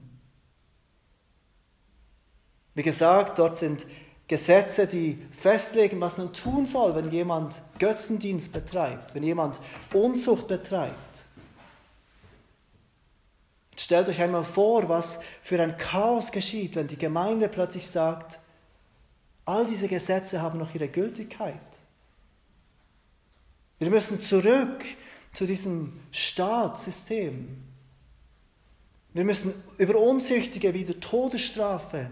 [2.75, 3.87] Wie gesagt, dort sind
[4.29, 9.59] Gesetze, die festlegen, was man tun soll, wenn jemand Götzendienst betreibt, wenn jemand
[9.95, 11.25] Unzucht betreibt.
[13.75, 18.39] Stellt euch einmal vor, was für ein Chaos geschieht, wenn die Gemeinde plötzlich sagt,
[19.47, 21.55] all diese Gesetze haben noch ihre Gültigkeit.
[23.79, 24.85] Wir müssen zurück
[25.33, 27.65] zu diesem Staatssystem.
[29.15, 32.11] Wir müssen über Unzüchtige wieder Todesstrafe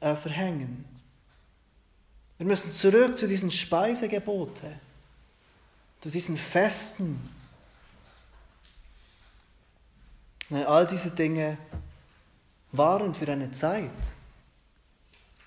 [0.00, 0.93] äh, verhängen.
[2.44, 4.78] Wir müssen zurück zu diesen Speisegeboten,
[6.02, 7.18] zu diesen Festen.
[10.50, 11.56] All diese Dinge
[12.70, 13.88] waren für eine Zeit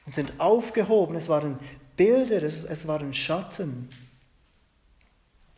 [0.08, 1.16] und sind aufgehoben.
[1.16, 1.60] Es waren
[1.96, 3.90] Bilder, es waren Schatten,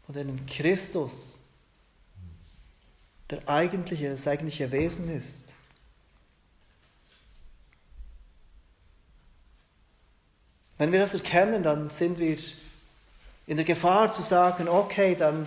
[0.08, 1.40] von denen Christus
[3.30, 5.49] der eigentliche, das eigentliche Wesen ist.
[10.80, 12.38] Wenn wir das erkennen, dann sind wir
[13.46, 15.46] in der Gefahr zu sagen, okay, dann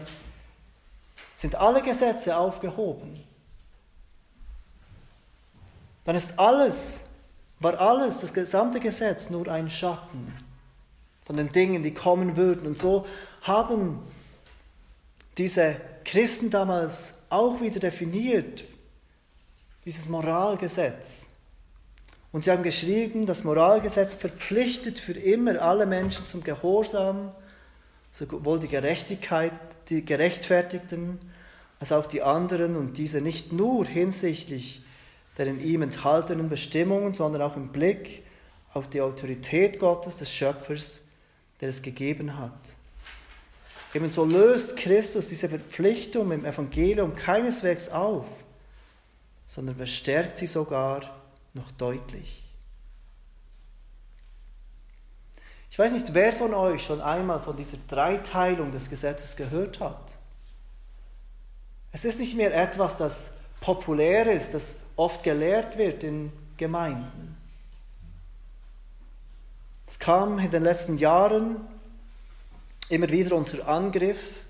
[1.35, 3.19] sind alle Gesetze aufgehoben.
[6.05, 7.07] Dann ist alles,
[7.61, 10.35] war alles, das gesamte Gesetz nur ein Schatten
[11.25, 12.67] von den Dingen, die kommen würden.
[12.67, 13.07] Und so
[13.41, 14.03] haben
[15.39, 18.65] diese Christen damals auch wieder definiert,
[19.87, 21.32] dieses Moralgesetz.
[22.33, 27.33] Und sie haben geschrieben, das Moralgesetz verpflichtet für immer alle Menschen zum Gehorsam,
[28.11, 29.53] sowohl die Gerechtigkeit,
[29.91, 31.19] die Gerechtfertigten,
[31.79, 34.83] als auch die anderen und diese nicht nur hinsichtlich
[35.39, 38.23] der in ihm enthaltenen Bestimmungen, sondern auch im Blick
[38.75, 41.03] auf die Autorität Gottes, des Schöpfers,
[41.61, 42.53] der es gegeben hat.
[43.95, 48.25] Ebenso löst Christus diese Verpflichtung im Evangelium keineswegs auf,
[49.47, 51.22] sondern bestärkt sie sogar
[51.55, 52.43] noch deutlich.
[55.71, 60.13] Ich weiß nicht, wer von euch schon einmal von dieser Dreiteilung des Gesetzes gehört hat.
[61.93, 67.37] Es ist nicht mehr etwas, das populär ist, das oft gelehrt wird in Gemeinden.
[69.87, 71.57] Es kam in den letzten Jahren
[72.89, 74.41] immer wieder unter Angriff.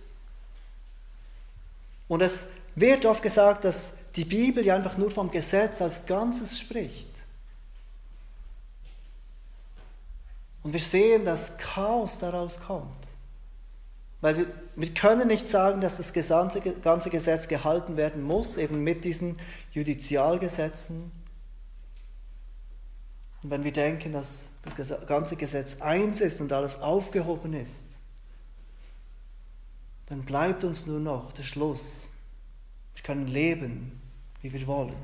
[2.08, 6.58] Und es wird oft gesagt, dass die Bibel ja einfach nur vom Gesetz als Ganzes
[6.58, 7.08] spricht.
[10.62, 13.06] Und wir sehen, dass Chaos daraus kommt.
[14.20, 14.46] Weil wir,
[14.76, 19.36] wir können nicht sagen, dass das gesamte, ganze Gesetz gehalten werden muss, eben mit diesen
[19.72, 21.10] Judizialgesetzen.
[23.42, 27.86] Und wenn wir denken, dass das ganze Gesetz eins ist und alles aufgehoben ist,
[30.06, 32.12] dann bleibt uns nur noch der Schluss.
[32.94, 34.01] Wir können leben
[34.42, 34.94] wie wir wollen.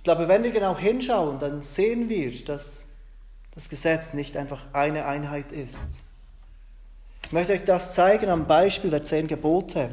[0.00, 2.86] ich glaube, wenn wir genau hinschauen, dann sehen wir, dass
[3.50, 5.90] das Gesetz nicht einfach eine Einheit ist.
[7.26, 9.90] Ich möchte euch das zeigen am Beispiel der zehn Gebote.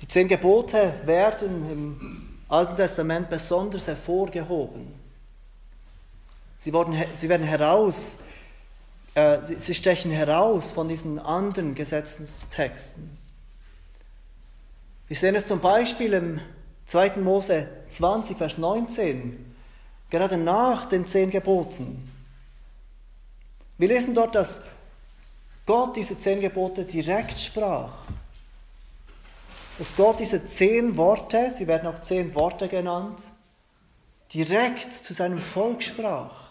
[0.00, 4.94] Die zehn Gebote werden im Alten Testament besonders hervorgehoben.
[6.58, 8.20] Sie, wurden, sie werden heraus,
[9.16, 13.16] äh, sie, sie stechen heraus von diesen anderen Gesetzestexten.
[15.08, 16.40] Wir sehen es zum Beispiel im
[16.84, 17.16] 2.
[17.16, 19.56] Mose 20, Vers 19,
[20.10, 22.12] gerade nach den zehn Geboten.
[23.78, 24.64] Wir lesen dort, dass
[25.64, 27.92] Gott diese zehn Gebote direkt sprach.
[29.78, 33.22] Dass Gott diese zehn Worte, sie werden auch zehn Worte genannt,
[34.34, 36.45] direkt zu seinem Volk sprach.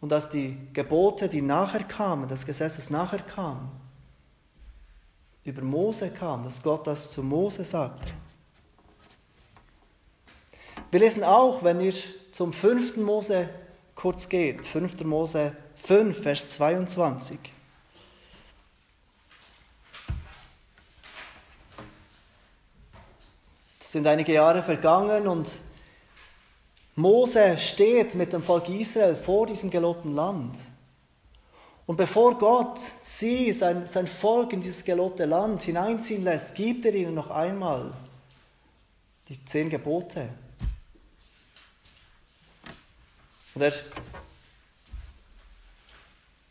[0.00, 3.70] Und dass die Gebote, die nachher kamen, das Gesetz, das nachher kam,
[5.44, 8.08] über Mose kam, dass Gott das zu Mose sagte.
[10.90, 11.94] Wir lesen auch, wenn ihr
[12.32, 12.96] zum 5.
[12.96, 13.48] Mose
[13.94, 15.04] kurz geht, 5.
[15.04, 17.38] Mose 5, Vers 22.
[23.78, 25.50] Es sind einige Jahre vergangen und
[27.00, 30.56] Mose steht mit dem Volk Israel vor diesem gelobten Land.
[31.86, 36.94] Und bevor Gott sie, sein, sein Volk in dieses gelobte Land hineinziehen lässt, gibt er
[36.94, 37.90] ihnen noch einmal
[39.28, 40.28] die zehn Gebote.
[43.54, 43.72] Und er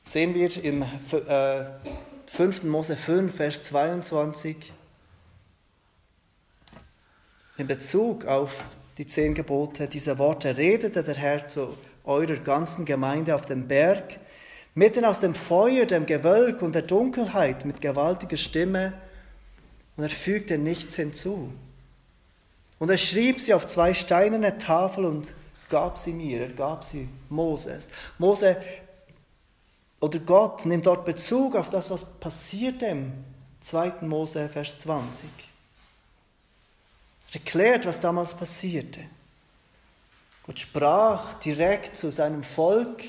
[0.02, 1.66] sehen wir im äh,
[2.26, 2.64] 5.
[2.64, 4.74] Mose 5, Vers 22
[7.58, 8.64] in Bezug auf
[9.00, 14.20] die zehn Gebote, diese Worte redete der Herr zu eurer ganzen Gemeinde auf dem Berg,
[14.76, 18.92] mitten aus dem Feuer, dem Gewölk und der Dunkelheit mit gewaltiger Stimme,
[19.96, 21.50] und er fügte nichts hinzu.
[22.78, 25.34] Und er schrieb sie auf zwei steinerne Tafeln und
[25.70, 27.90] gab sie mir, er gab sie Moses.
[28.18, 28.58] Mose
[30.02, 33.14] oder Gott nimmt dort Bezug auf das, was passierte im
[33.62, 33.94] 2.
[34.02, 35.30] Mose, Vers 20.
[37.32, 39.02] Er erklärt, was damals passierte.
[40.46, 43.04] Gott sprach direkt zu seinem Volk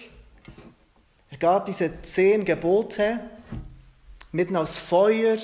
[1.30, 3.20] er gab diese zehn Gebote
[4.32, 5.38] mitten aus Feuer,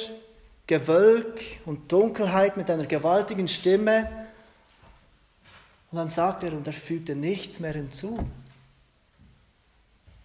[0.66, 4.26] Gewölk und Dunkelheit mit einer gewaltigen Stimme.
[5.92, 8.18] Und dann sagt er, und er fügte nichts mehr hinzu.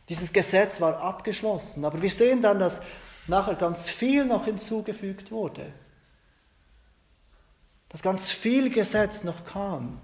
[0.09, 2.81] Dieses Gesetz war abgeschlossen, aber wir sehen dann, dass
[3.27, 5.71] nachher ganz viel noch hinzugefügt wurde.
[7.91, 9.99] Dass ganz viel Gesetz noch kam.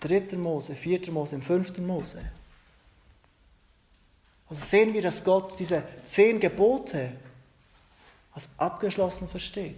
[0.00, 2.22] Dritter Mose, vierter Mose, im fünften Mose.
[4.48, 7.12] Also sehen wir, dass Gott diese zehn Gebote
[8.32, 9.76] als abgeschlossen versteht.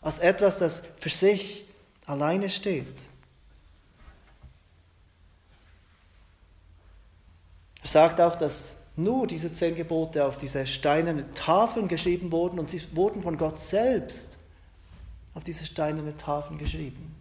[0.00, 1.64] Als etwas, das für sich
[2.04, 2.86] alleine steht.
[7.82, 12.70] Er sagt auch, dass nur diese zehn Gebote auf diese steinernen Tafeln geschrieben wurden und
[12.70, 14.36] sie wurden von Gott selbst
[15.34, 17.14] auf diese steinernen Tafeln geschrieben.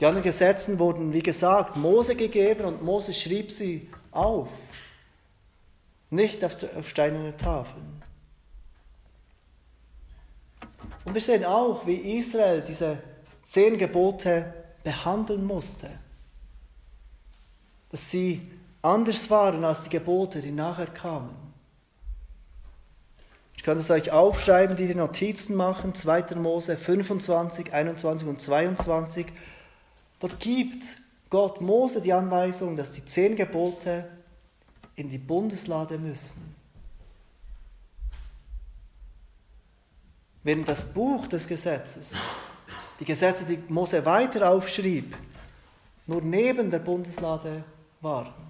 [0.00, 4.48] Die anderen Gesetze wurden, wie gesagt, Mose gegeben und Mose schrieb sie auf,
[6.10, 8.02] nicht auf, auf steinerne Tafeln.
[11.04, 12.98] Und wir sehen auch, wie Israel diese
[13.46, 14.54] zehn Gebote
[14.84, 15.90] behandeln musste.
[17.90, 18.42] Dass sie
[18.82, 21.47] anders waren als die Gebote, die nachher kamen.
[23.58, 26.36] Ich kann es euch aufschreiben, die die Notizen machen, 2.
[26.36, 29.26] Mose 25, 21 und 22.
[30.20, 30.96] Dort gibt
[31.28, 34.08] Gott Mose die Anweisung, dass die zehn Gebote
[34.94, 36.54] in die Bundeslade müssen.
[40.44, 42.14] Während das Buch des Gesetzes,
[43.00, 45.16] die Gesetze, die Mose weiter aufschrieb,
[46.06, 47.64] nur neben der Bundeslade
[48.00, 48.47] waren.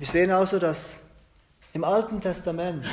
[0.00, 1.02] Wir sehen also, dass
[1.74, 2.86] im Alten Testament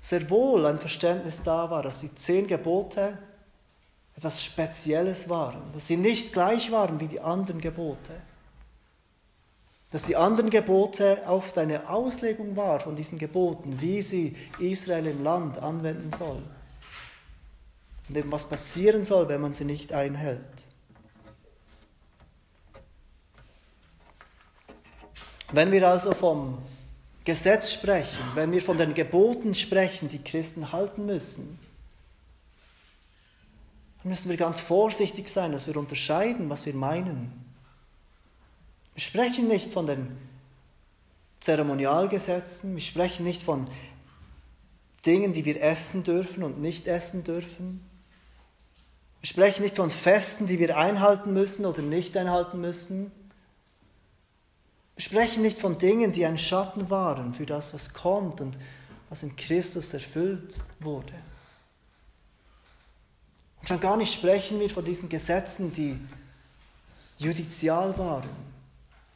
[0.00, 3.16] sehr wohl ein Verständnis da war, dass die zehn Gebote
[4.16, 8.14] etwas Spezielles waren, dass sie nicht gleich waren wie die anderen Gebote,
[9.92, 15.22] dass die anderen Gebote oft eine Auslegung war von diesen Geboten, wie sie Israel im
[15.22, 16.42] Land anwenden soll
[18.08, 20.69] und eben was passieren soll, wenn man sie nicht einhält.
[25.52, 26.58] Wenn wir also vom
[27.24, 31.58] Gesetz sprechen, wenn wir von den Geboten sprechen, die Christen halten müssen,
[34.02, 37.32] dann müssen wir ganz vorsichtig sein, dass wir unterscheiden, was wir meinen.
[38.94, 40.16] Wir sprechen nicht von den
[41.40, 43.68] Zeremonialgesetzen, wir sprechen nicht von
[45.04, 47.84] Dingen, die wir essen dürfen und nicht essen dürfen.
[49.20, 53.12] Wir sprechen nicht von Festen, die wir einhalten müssen oder nicht einhalten müssen.
[55.00, 58.58] Wir sprechen nicht von Dingen, die ein Schatten waren für das, was kommt und
[59.08, 61.14] was in Christus erfüllt wurde.
[63.60, 65.98] Und schon gar nicht sprechen wir von diesen Gesetzen, die
[67.16, 68.28] judizial waren.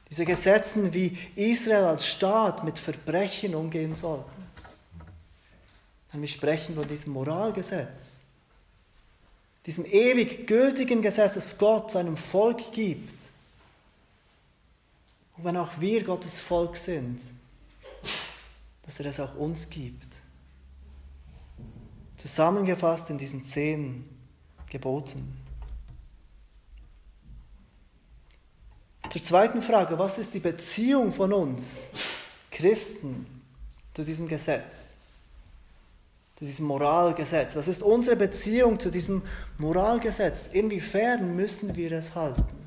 [0.08, 4.42] Diese Gesetzen, wie Israel als Staat mit Verbrechen umgehen sollten.
[6.14, 8.20] Und wir sprechen von diesem Moralgesetz,
[9.66, 13.33] diesem ewig gültigen Gesetz, das Gott seinem Volk gibt
[15.36, 17.20] und wenn auch wir Gottes Volk sind,
[18.82, 20.22] dass er es auch uns gibt.
[22.16, 24.08] Zusammengefasst in diesen zehn
[24.70, 25.36] Geboten.
[29.10, 31.90] Zur zweiten Frage, was ist die Beziehung von uns,
[32.50, 33.26] Christen,
[33.94, 34.94] zu diesem Gesetz,
[36.36, 37.54] zu diesem Moralgesetz?
[37.54, 39.22] Was ist unsere Beziehung zu diesem
[39.58, 40.48] Moralgesetz?
[40.48, 42.63] Inwiefern müssen wir es halten?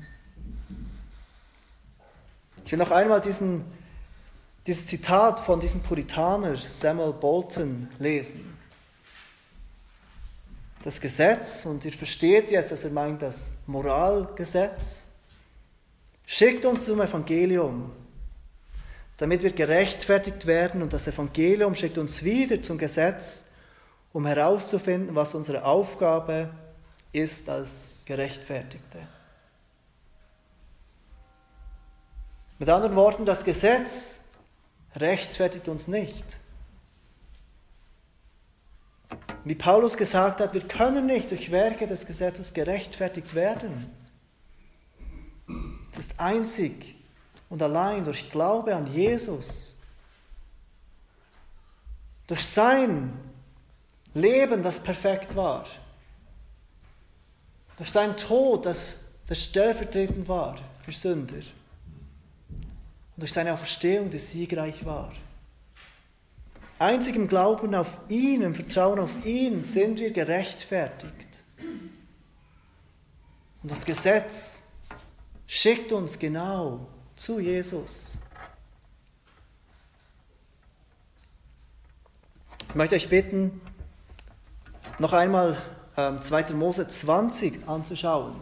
[2.68, 3.64] Ich will noch einmal diesen,
[4.66, 8.58] dieses Zitat von diesem Puritaner Samuel Bolton lesen.
[10.84, 15.06] Das Gesetz, und ihr versteht jetzt, dass er meint das Moralgesetz,
[16.26, 17.90] schickt uns zum Evangelium,
[19.16, 23.46] damit wir gerechtfertigt werden und das Evangelium schickt uns wieder zum Gesetz,
[24.12, 26.50] um herauszufinden, was unsere Aufgabe
[27.12, 28.98] ist als Gerechtfertigte.
[32.58, 34.24] Mit anderen Worten, das Gesetz
[34.96, 36.24] rechtfertigt uns nicht.
[39.44, 43.90] Wie Paulus gesagt hat, wir können nicht durch Werke des Gesetzes gerechtfertigt werden.
[45.92, 46.96] Es ist einzig
[47.48, 49.76] und allein durch Glaube an Jesus,
[52.26, 53.12] durch sein
[54.14, 55.64] Leben, das perfekt war,
[57.76, 58.96] durch sein Tod, das,
[59.28, 61.38] das stellvertretend war für Sünder
[63.18, 65.12] und durch seine Auferstehung, die siegreich war.
[66.78, 71.42] Einzig im Glauben auf ihn, im Vertrauen auf ihn sind wir gerechtfertigt.
[73.60, 74.62] Und das Gesetz
[75.48, 78.14] schickt uns genau zu Jesus.
[82.68, 83.60] Ich möchte euch bitten,
[85.00, 85.60] noch einmal
[85.96, 86.54] ähm, 2.
[86.54, 88.36] Mose 20 anzuschauen.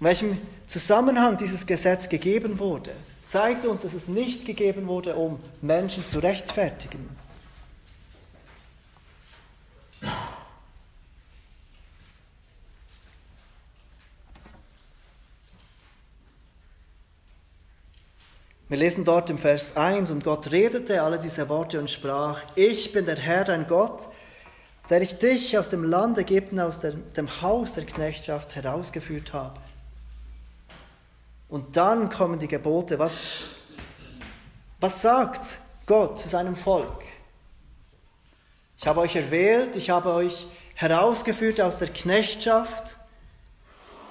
[0.00, 0.38] In welchem
[0.68, 2.92] Zusammenhang dieses Gesetz gegeben wurde,
[3.24, 7.08] zeigt uns, dass es nicht gegeben wurde, um Menschen zu rechtfertigen.
[18.68, 22.92] Wir lesen dort im Vers 1, und Gott redete alle diese Worte und sprach, ich
[22.92, 24.08] bin der Herr, dein Gott,
[24.90, 29.58] der ich dich aus dem Land Ägypten, aus dem Haus der Knechtschaft herausgeführt habe.
[31.48, 32.98] Und dann kommen die Gebote.
[32.98, 33.20] Was,
[34.80, 37.04] was sagt Gott zu seinem Volk?
[38.76, 42.96] Ich habe euch erwählt, ich habe euch herausgeführt aus der Knechtschaft,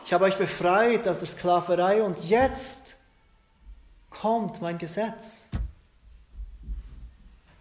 [0.06, 2.98] ich habe euch befreit aus der Sklaverei und jetzt
[4.10, 5.50] kommt mein Gesetz.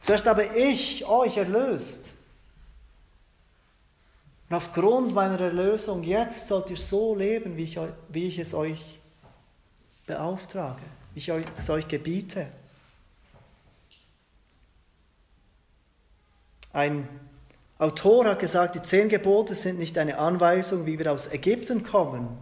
[0.03, 2.13] Zuerst habe ich euch erlöst.
[4.49, 9.01] Und aufgrund meiner Erlösung, jetzt sollt ihr so leben, wie ich, wie ich es euch
[10.07, 10.83] beauftrage,
[11.15, 12.47] ich es euch gebiete.
[16.73, 17.09] Ein
[17.79, 22.39] Autor hat gesagt, die zehn Gebote sind nicht eine Anweisung, wie wir aus Ägypten kommen.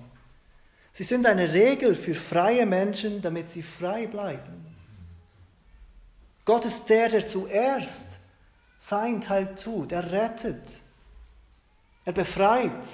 [0.92, 4.64] Sie sind eine Regel für freie Menschen, damit sie frei bleiben.
[6.44, 8.20] Gott ist der, der zuerst
[8.76, 9.92] sein Teil tut.
[9.92, 10.62] Er rettet.
[12.04, 12.86] Er befreit.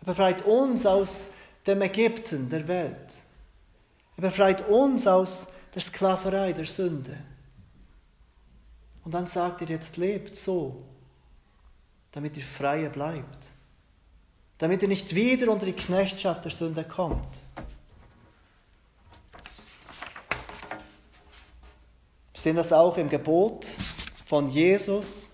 [0.00, 1.30] Er befreit uns aus
[1.66, 3.23] dem Ägypten der Welt.
[4.16, 7.16] Er befreit uns aus der Sklaverei, der Sünde.
[9.04, 10.82] Und dann sagt er, jetzt lebt so,
[12.12, 13.52] damit ihr freie bleibt.
[14.58, 17.42] Damit ihr nicht wieder unter die Knechtschaft der Sünde kommt.
[22.32, 23.66] Wir sehen das auch im Gebot
[24.26, 25.32] von Jesus.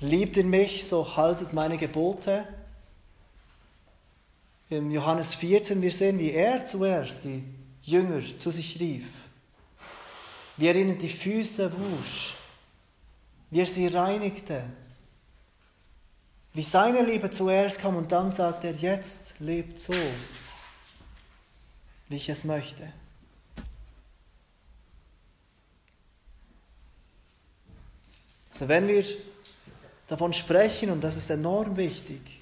[0.00, 2.46] Liebt ihr mich, so haltet meine Gebote
[4.70, 7.42] im Johannes 14, wir sehen, wie er zuerst die
[7.82, 9.06] Jünger zu sich rief,
[10.56, 12.34] wie er ihnen die Füße wusch,
[13.50, 14.62] wie er sie reinigte,
[16.52, 19.94] wie seine Liebe zuerst kam und dann sagt er, jetzt lebt so.
[22.08, 22.92] wie ich es möchte.
[28.50, 29.04] Also wenn wir
[30.06, 32.37] davon sprechen, und das ist enorm wichtig,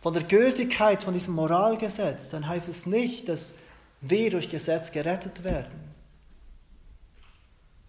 [0.00, 3.54] von der Gültigkeit von diesem Moralgesetz, dann heißt es nicht, dass
[4.00, 5.90] wir durch Gesetz gerettet werden.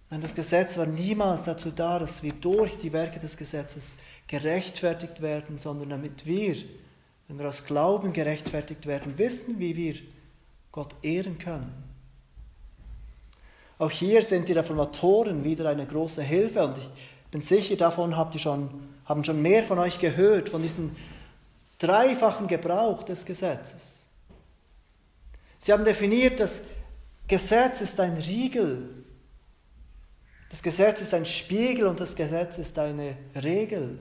[0.09, 3.95] Nein, das Gesetz war niemals dazu da, dass wir durch die Werke des Gesetzes
[4.27, 6.55] gerechtfertigt werden, sondern damit wir,
[7.29, 9.95] wenn wir aus Glauben gerechtfertigt werden, wissen, wie wir
[10.73, 11.71] Gott ehren können.
[13.77, 16.89] Auch hier sind die Reformatoren wieder eine große Hilfe und ich
[17.31, 18.69] bin sicher, davon habt ihr schon,
[19.05, 20.93] haben schon mehr von euch gehört, von diesem
[21.81, 24.07] dreifachen Gebrauch des Gesetzes.
[25.57, 26.61] Sie haben definiert, das
[27.27, 29.03] Gesetz ist ein Riegel.
[30.49, 33.99] Das Gesetz ist ein Spiegel und das Gesetz ist eine Regel.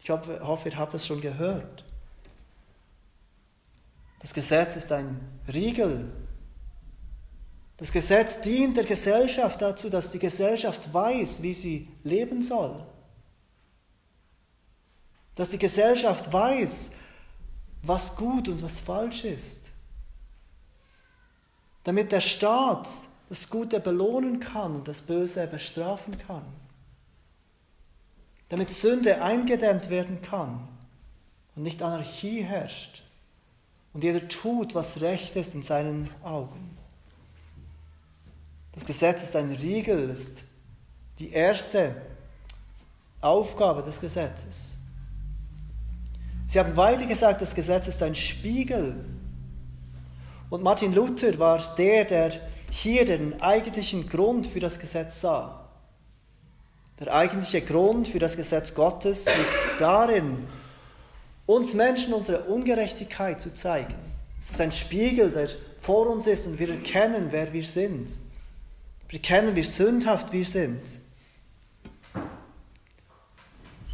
[0.00, 1.84] Ich hoffe, ihr habt das schon gehört.
[4.20, 5.20] Das Gesetz ist ein
[5.52, 6.12] Riegel.
[7.76, 12.86] Das Gesetz dient der Gesellschaft dazu, dass die Gesellschaft weiß, wie sie leben soll.
[15.34, 16.92] Dass die Gesellschaft weiß,
[17.82, 19.70] was gut und was falsch ist.
[21.84, 22.88] Damit der Staat
[23.28, 26.44] das Gute belohnen kann und das Böse bestrafen kann.
[28.50, 30.68] Damit Sünde eingedämmt werden kann
[31.56, 33.02] und nicht Anarchie herrscht
[33.92, 36.76] und jeder tut, was recht ist in seinen Augen.
[38.72, 40.44] Das Gesetz ist ein Riegel, ist
[41.18, 41.94] die erste
[43.20, 44.78] Aufgabe des Gesetzes.
[46.46, 49.04] Sie haben weiter gesagt, das Gesetz ist ein Spiegel.
[50.50, 52.32] Und Martin Luther war der, der
[52.70, 55.68] hier den eigentlichen Grund für das Gesetz sah.
[57.00, 60.46] Der eigentliche Grund für das Gesetz Gottes liegt darin,
[61.46, 63.94] uns Menschen unsere Ungerechtigkeit zu zeigen.
[64.40, 65.48] Es ist ein Spiegel, der
[65.80, 68.10] vor uns ist und wir erkennen, wer wir sind.
[69.08, 70.80] Wir erkennen, wie sündhaft wir sind.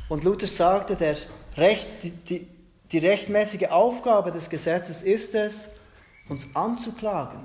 [0.09, 1.17] Und Luther sagte, der
[1.59, 1.89] Recht,
[2.29, 2.47] die,
[2.93, 5.71] die, rechtmäßige Aufgabe des Gesetzes ist es,
[6.29, 7.41] uns anzuklagen,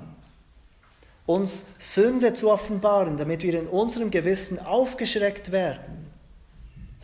[1.26, 6.04] uns Sünde zu offenbaren, damit wir in unserem Gewissen aufgeschreckt werden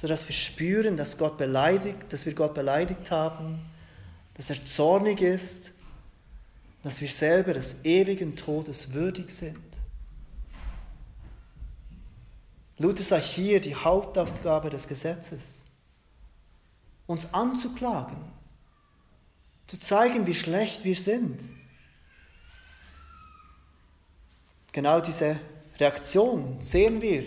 [0.01, 3.61] sodass wir spüren, dass Gott beleidigt, dass wir Gott beleidigt haben,
[4.33, 5.73] dass er zornig ist,
[6.83, 9.59] dass wir selber des ewigen Todes würdig sind.
[12.79, 15.67] Luther sah hier die Hauptaufgabe des Gesetzes,
[17.11, 18.17] uns anzuklagen,
[19.67, 21.43] zu zeigen, wie schlecht wir sind.
[24.73, 25.39] Genau diese
[25.79, 27.25] Reaktion sehen wir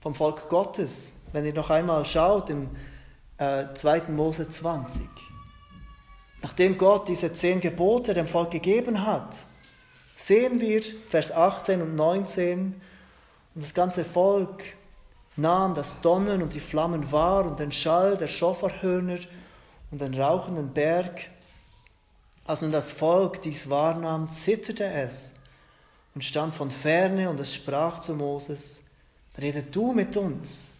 [0.00, 2.70] vom Volk Gottes wenn ihr noch einmal schaut im
[3.38, 4.02] äh, 2.
[4.08, 5.04] Mose 20.
[6.42, 9.34] Nachdem Gott diese zehn Gebote dem Volk gegeben hat,
[10.14, 12.80] sehen wir Vers 18 und 19,
[13.54, 14.62] und das ganze Volk
[15.36, 19.18] nahm das Donnern und die Flammen wahr und den Schall der Schofarhörner
[19.90, 21.30] und den rauchenden Berg.
[22.46, 25.36] Als nun das Volk dies wahrnahm, zitterte es
[26.14, 28.84] und stand von ferne und es sprach zu Moses,
[29.38, 30.70] rede du mit uns,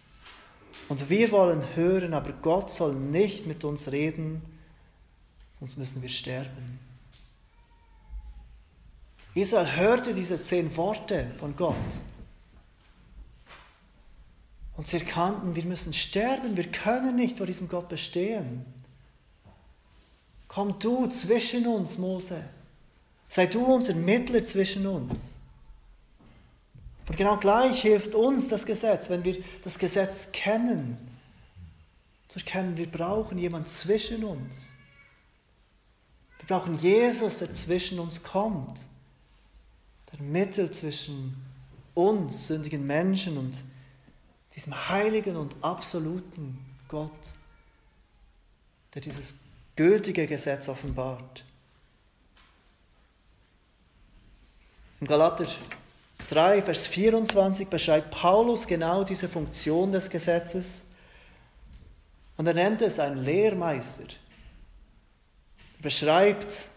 [0.87, 4.41] und wir wollen hören, aber Gott soll nicht mit uns reden,
[5.59, 6.79] sonst müssen wir sterben.
[9.33, 11.75] Israel hörte diese zehn Worte von Gott.
[14.77, 18.65] Und sie erkannten, wir müssen sterben, wir können nicht vor diesem Gott bestehen.
[20.47, 22.43] Komm du zwischen uns, Mose.
[23.27, 25.39] Sei du unser Mittler zwischen uns.
[27.07, 30.97] Und genau gleich hilft uns das Gesetz, wenn wir das Gesetz kennen,
[32.27, 34.73] zu erkennen, wir brauchen jemanden zwischen uns.
[36.39, 38.87] Wir brauchen Jesus, der zwischen uns kommt,
[40.11, 41.35] der Mittel zwischen
[41.93, 43.63] uns, sündigen Menschen und
[44.55, 47.11] diesem heiligen und absoluten Gott,
[48.93, 49.41] der dieses
[49.75, 51.43] gültige Gesetz offenbart.
[55.01, 55.45] Im Galater
[56.29, 60.85] 3, Vers 24 beschreibt Paulus genau diese Funktion des Gesetzes
[62.37, 64.05] und er nennt es ein Lehrmeister.
[65.77, 66.67] Er beschreibt,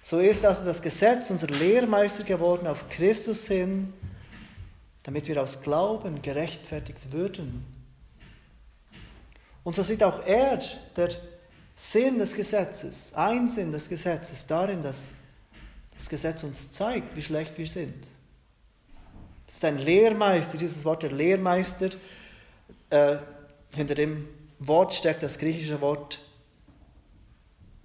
[0.00, 3.92] so ist also das Gesetz unser Lehrmeister geworden auf Christus hin,
[5.06, 7.64] damit wir aus Glauben gerechtfertigt würden.
[9.64, 10.60] Und so sieht auch er
[10.94, 11.08] der
[11.74, 15.12] Sinn des Gesetzes, ein Sinn des Gesetzes darin, dass
[15.94, 18.06] das Gesetz uns zeigt, wie schlecht wir sind.
[19.46, 21.90] Das ist ein Lehrmeister, dieses Wort der Lehrmeister.
[22.90, 23.16] Äh,
[23.74, 24.28] hinter dem
[24.58, 26.20] Wort steckt das griechische Wort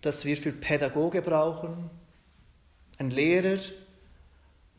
[0.01, 1.89] dass wir für Pädagoge brauchen,
[2.97, 3.59] ein Lehrer.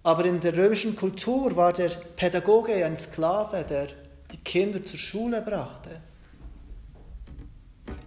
[0.03, 3.89] Aber in der römischen Kultur war der Pädagoge ein Sklave, der
[4.33, 6.01] die Kinder zur Schule brachte.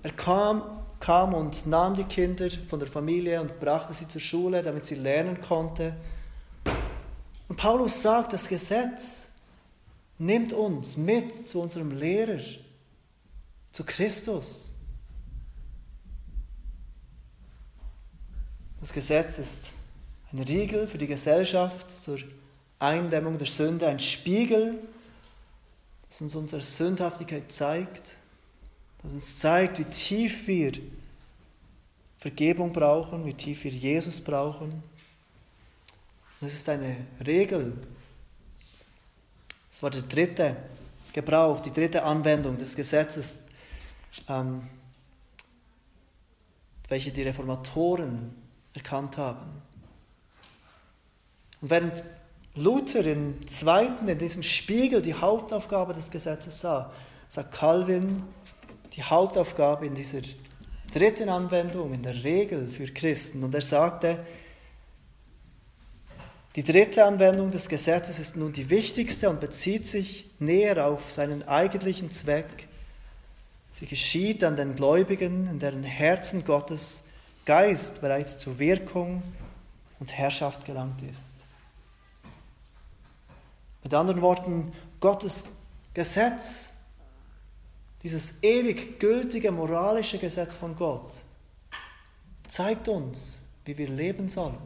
[0.04, 4.62] Er kam, kam und nahm die Kinder von der Familie und brachte sie zur Schule,
[4.62, 5.96] damit sie lernen konnte.
[7.48, 9.30] Und Paulus sagt, das Gesetz
[10.18, 12.42] nimmt uns mit zu unserem Lehrer,
[13.72, 14.74] zu Christus.
[18.80, 19.74] Das Gesetz ist
[20.36, 22.20] ein Riegel für die Gesellschaft zur
[22.80, 24.78] Eindämmung der Sünde, ein Spiegel,
[26.10, 28.18] das uns unsere Sündhaftigkeit zeigt,
[29.02, 30.74] das uns zeigt, wie tief wir
[32.18, 34.84] Vergebung brauchen, wie tief wir Jesus brauchen.
[36.42, 37.74] Und es ist eine Regel.
[39.72, 40.58] Es war der dritte
[41.14, 43.44] Gebrauch, die dritte Anwendung des Gesetzes,
[44.28, 44.68] ähm,
[46.90, 48.36] welche die Reformatoren
[48.74, 49.65] erkannt haben.
[51.66, 52.04] Und während
[52.54, 56.92] Luther im zweiten, in diesem Spiegel, die Hauptaufgabe des Gesetzes sah,
[57.28, 58.22] sagt Calvin,
[58.96, 60.20] die Hauptaufgabe in dieser
[60.94, 63.44] dritten Anwendung, in der Regel für Christen.
[63.44, 64.24] Und er sagte,
[66.56, 71.48] die dritte Anwendung des Gesetzes ist nun die wichtigste und bezieht sich näher auf seinen
[71.48, 72.68] eigentlichen Zweck.
[73.72, 77.06] Sie geschieht an den Gläubigen, in deren Herzen Gottes
[77.44, 79.24] Geist bereits zur Wirkung
[80.00, 81.45] und Herrschaft gelangt ist.
[83.86, 85.46] Mit anderen Worten, Gottes
[85.94, 86.72] Gesetz,
[88.04, 91.24] dieses ewig gültige moralische Gesetz von Gott,
[92.50, 94.58] zeigt uns, wie wir leben sollen.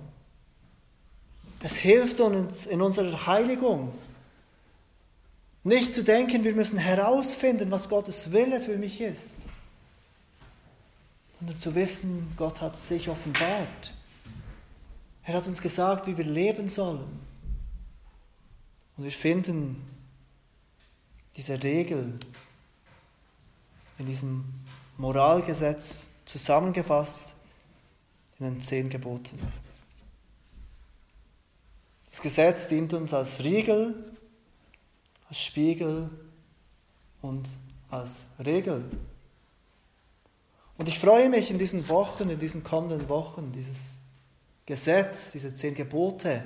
[1.61, 3.93] Es hilft uns in unserer Heiligung.
[5.63, 9.37] Nicht zu denken, wir müssen herausfinden, was Gottes Wille für mich ist
[11.39, 13.93] sondern zu wissen, Gott hat sich offenbart.
[15.23, 17.19] Er hat uns gesagt, wie wir leben sollen.
[18.99, 19.81] Und wir finden
[21.37, 22.19] diese Regel
[23.97, 24.43] in diesem
[24.97, 27.37] Moralgesetz zusammengefasst
[28.39, 29.39] in den zehn Geboten.
[32.09, 34.17] Das Gesetz dient uns als Riegel,
[35.29, 36.09] als Spiegel
[37.21, 37.47] und
[37.89, 38.83] als Regel.
[40.77, 43.99] Und ich freue mich in diesen Wochen, in diesen kommenden Wochen, dieses
[44.65, 46.43] Gesetz, diese zehn Gebote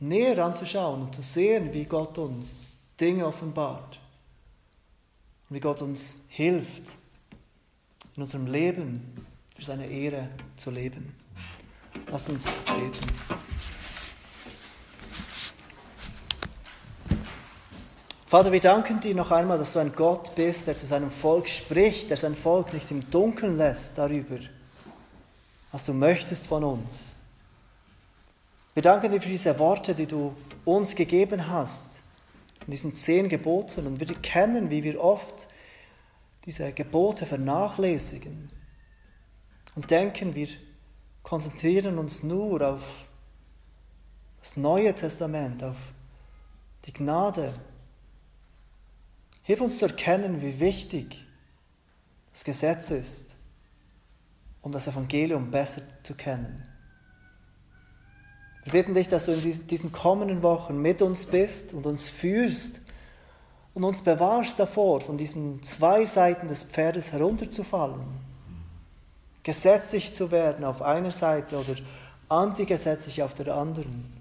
[0.00, 2.70] näher anzuschauen und zu sehen, wie Gott uns
[3.00, 3.98] Dinge offenbart
[5.48, 6.98] und wie Gott uns hilft,
[8.16, 9.26] in unserem Leben
[9.56, 11.14] für seine Ehre zu leben.
[12.10, 13.44] Lasst uns beten.
[18.26, 21.48] Vater, wir danken dir noch einmal, dass du ein Gott bist, der zu seinem Volk
[21.48, 24.38] spricht, der sein Volk nicht im Dunkeln lässt darüber,
[25.70, 27.14] was du möchtest von uns.
[28.74, 32.02] Wir danken dir für diese Worte, die du uns gegeben hast,
[32.66, 33.86] in diesen zehn Geboten.
[33.86, 35.48] Und wir kennen, wie wir oft
[36.44, 38.50] diese Gebote vernachlässigen
[39.74, 40.48] und denken, wir
[41.22, 42.82] konzentrieren uns nur auf
[44.40, 45.76] das Neue Testament, auf
[46.84, 47.54] die Gnade
[49.44, 51.22] Hilf uns zu erkennen, wie wichtig
[52.32, 53.36] das Gesetz ist,
[54.62, 56.66] um das Evangelium besser zu kennen.
[58.64, 62.80] Wir bitten dich, dass du in diesen kommenden Wochen mit uns bist und uns führst
[63.74, 68.04] und uns bewahrst davor, von diesen zwei Seiten des Pferdes herunterzufallen,
[69.42, 71.76] gesetzlich zu werden auf einer Seite oder
[72.28, 74.12] antigesetzlich auf der anderen.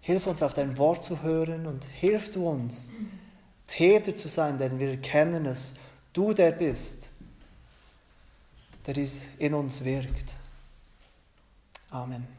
[0.00, 2.90] Hilf uns auf dein Wort zu hören und hilf du uns,
[3.66, 5.74] Täter zu sein, denn wir erkennen es,
[6.14, 7.10] du der bist,
[8.86, 10.36] der dies in uns wirkt.
[11.90, 12.37] Amen.